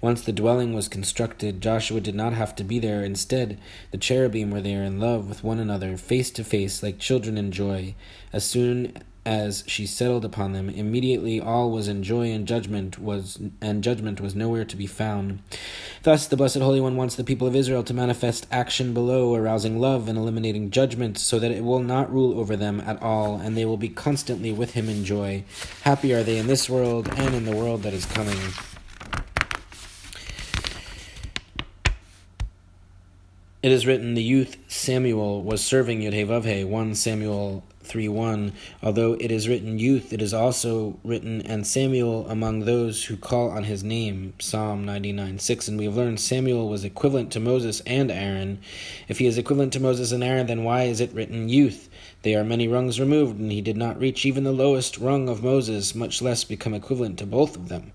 Once 0.01 0.22
the 0.22 0.33
dwelling 0.33 0.75
was 0.75 0.88
constructed, 0.88 1.61
Joshua 1.61 2.01
did 2.01 2.14
not 2.14 2.33
have 2.33 2.55
to 2.57 2.64
be 2.64 2.79
there. 2.79 3.05
Instead, 3.05 3.59
the 3.90 3.98
cherubim 3.98 4.51
were 4.51 4.61
there 4.61 4.83
in 4.83 4.98
love 4.98 5.29
with 5.29 5.44
one 5.44 5.59
another, 5.59 5.96
face 5.96 6.31
to 6.33 6.44
face, 6.44 6.83
like 6.83 6.98
children 6.98 7.38
in 7.38 7.53
joy. 7.53 7.94
As 8.33 8.44
soon 8.44 8.94
as 9.25 9.62
she 9.68 9.87
settled 9.87 10.25
upon 10.25 10.53
them 10.53 10.68
immediately 10.68 11.40
all 11.40 11.70
was 11.70 11.87
in 11.87 12.03
joy 12.03 12.33
and 12.33 12.46
judgment 12.46 12.98
was 12.98 13.38
and 13.61 13.85
judgment 13.85 14.20
was 14.20 14.35
nowhere 14.35 14.64
to 14.64 14.77
be 14.77 14.87
found 14.87 15.40
thus 16.03 16.27
the 16.27 16.37
blessed 16.37 16.59
holy 16.59 16.81
one 16.81 16.96
wants 16.96 17.14
the 17.14 17.22
people 17.22 17.46
of 17.46 17.55
israel 17.55 17.85
to 17.85 17.94
manifest 17.94 18.48
action 18.51 18.92
below 18.92 19.35
arousing 19.37 19.79
love 19.79 20.09
and 20.09 20.18
eliminating 20.18 20.72
judgment 20.72 21.16
so 21.16 21.38
that 21.38 21.53
it 21.53 21.62
will 21.62 21.79
not 21.79 22.12
rule 22.12 22.38
over 22.38 22.57
them 22.57 22.81
at 22.81 23.01
all 23.01 23.37
and 23.37 23.57
they 23.57 23.64
will 23.64 23.77
be 23.77 23.88
constantly 23.88 24.51
with 24.51 24.72
him 24.72 24.88
in 24.88 25.05
joy 25.05 25.44
happy 25.83 26.12
are 26.12 26.25
they 26.25 26.38
in 26.38 26.48
this 26.48 26.68
world 26.68 27.09
and 27.16 27.33
in 27.33 27.44
the 27.44 27.55
world 27.55 27.85
that 27.85 27.94
is 27.94 28.07
coming 28.07 28.38
It 33.62 33.70
is 33.70 33.87
written, 33.87 34.14
the 34.14 34.25
youth 34.25 34.57
Samuel 34.66 35.40
was 35.40 35.64
serving 35.64 36.01
Yudhevavhe, 36.01 36.66
1 36.66 36.94
Samuel 36.96 37.62
3 37.85 38.09
1. 38.09 38.53
Although 38.83 39.12
it 39.20 39.31
is 39.31 39.48
written 39.48 39.79
youth, 39.79 40.12
it 40.12 40.20
is 40.20 40.35
also 40.35 40.98
written, 41.05 41.40
and 41.42 41.64
Samuel 41.64 42.29
among 42.29 42.64
those 42.64 43.05
who 43.05 43.16
call 43.16 43.51
on 43.51 43.62
his 43.62 43.85
name. 43.85 44.35
Psalm 44.40 44.85
99 44.85 45.38
6. 45.38 45.68
And 45.68 45.79
we 45.79 45.85
have 45.85 45.96
learned 45.96 46.18
Samuel 46.18 46.68
was 46.68 46.83
equivalent 46.83 47.31
to 47.35 47.38
Moses 47.38 47.81
and 47.87 48.11
Aaron. 48.11 48.59
If 49.07 49.20
he 49.20 49.27
is 49.27 49.38
equivalent 49.38 49.72
to 49.75 49.81
Moses 49.81 50.11
and 50.11 50.25
Aaron, 50.25 50.48
then 50.48 50.64
why 50.64 50.83
is 50.83 51.01
it 51.01 51.14
written 51.14 51.48
youth? 51.48 51.88
They 52.22 52.35
are 52.35 52.42
many 52.42 52.66
rungs 52.66 52.98
removed, 52.98 53.38
and 53.38 53.53
he 53.53 53.61
did 53.61 53.77
not 53.77 54.01
reach 54.01 54.27
even 54.27 54.42
the 54.42 54.51
lowest 54.51 54.98
rung 54.98 55.29
of 55.29 55.44
Moses, 55.44 55.94
much 55.94 56.20
less 56.20 56.42
become 56.42 56.75
equivalent 56.75 57.16
to 57.20 57.27
both 57.27 57.55
of 57.55 57.68
them. 57.68 57.92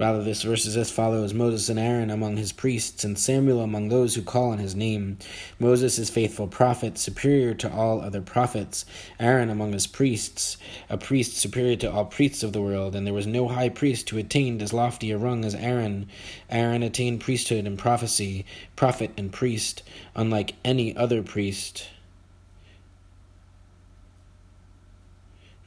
Rather, 0.00 0.24
this 0.24 0.44
verse 0.44 0.64
is 0.64 0.78
as 0.78 0.90
follows 0.90 1.34
Moses 1.34 1.68
and 1.68 1.78
Aaron 1.78 2.08
among 2.08 2.38
his 2.38 2.52
priests, 2.52 3.04
and 3.04 3.18
Samuel 3.18 3.60
among 3.60 3.90
those 3.90 4.14
who 4.14 4.22
call 4.22 4.48
on 4.52 4.58
his 4.58 4.74
name. 4.74 5.18
Moses 5.58 5.98
is 5.98 6.08
faithful 6.08 6.48
prophet, 6.48 6.96
superior 6.96 7.52
to 7.52 7.70
all 7.70 8.00
other 8.00 8.22
prophets. 8.22 8.86
Aaron 9.20 9.50
among 9.50 9.74
his 9.74 9.86
priests, 9.86 10.56
a 10.88 10.96
priest 10.96 11.36
superior 11.36 11.76
to 11.76 11.92
all 11.92 12.06
priests 12.06 12.42
of 12.42 12.54
the 12.54 12.62
world, 12.62 12.96
and 12.96 13.06
there 13.06 13.12
was 13.12 13.26
no 13.26 13.48
high 13.48 13.68
priest 13.68 14.08
who 14.08 14.16
attained 14.16 14.62
as 14.62 14.72
lofty 14.72 15.10
a 15.10 15.18
rung 15.18 15.44
as 15.44 15.54
Aaron. 15.54 16.08
Aaron 16.48 16.82
attained 16.82 17.20
priesthood 17.20 17.66
and 17.66 17.78
prophecy, 17.78 18.46
prophet 18.76 19.10
and 19.18 19.30
priest, 19.30 19.82
unlike 20.16 20.54
any 20.64 20.96
other 20.96 21.22
priest. 21.22 21.88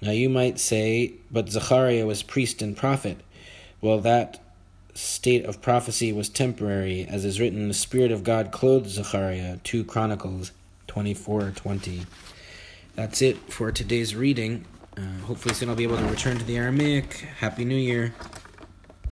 Now 0.01 0.09
you 0.09 0.27
might 0.27 0.57
say, 0.57 1.13
but 1.29 1.49
Zechariah 1.49 2.07
was 2.07 2.23
priest 2.23 2.63
and 2.63 2.75
prophet. 2.75 3.19
Well, 3.83 3.99
that 3.99 4.39
state 4.93 5.43
of 5.43 5.61
prophecy 5.61 6.13
was 6.13 6.29
temporary, 6.29 7.05
as 7.05 7.25
is 7.25 7.41
written, 7.41 7.67
the 7.67 7.73
Spirit 7.73 8.13
of 8.13 8.23
God 8.23 8.49
clothed 8.49 8.89
Zechariah, 8.89 9.57
2 9.65 9.83
Chronicles 9.83 10.53
24 10.87 11.51
20. 11.53 12.05
That's 12.95 13.21
it 13.21 13.35
for 13.51 13.73
today's 13.73 14.15
reading. 14.15 14.63
Uh, 14.95 15.25
hopefully, 15.25 15.53
soon 15.53 15.67
I'll 15.67 15.75
be 15.75 15.83
able 15.83 15.97
to 15.97 16.05
return 16.05 16.37
to 16.37 16.45
the 16.45 16.55
Aramaic. 16.55 17.25
Happy 17.39 17.65
New 17.65 17.75
Year. 17.75 18.13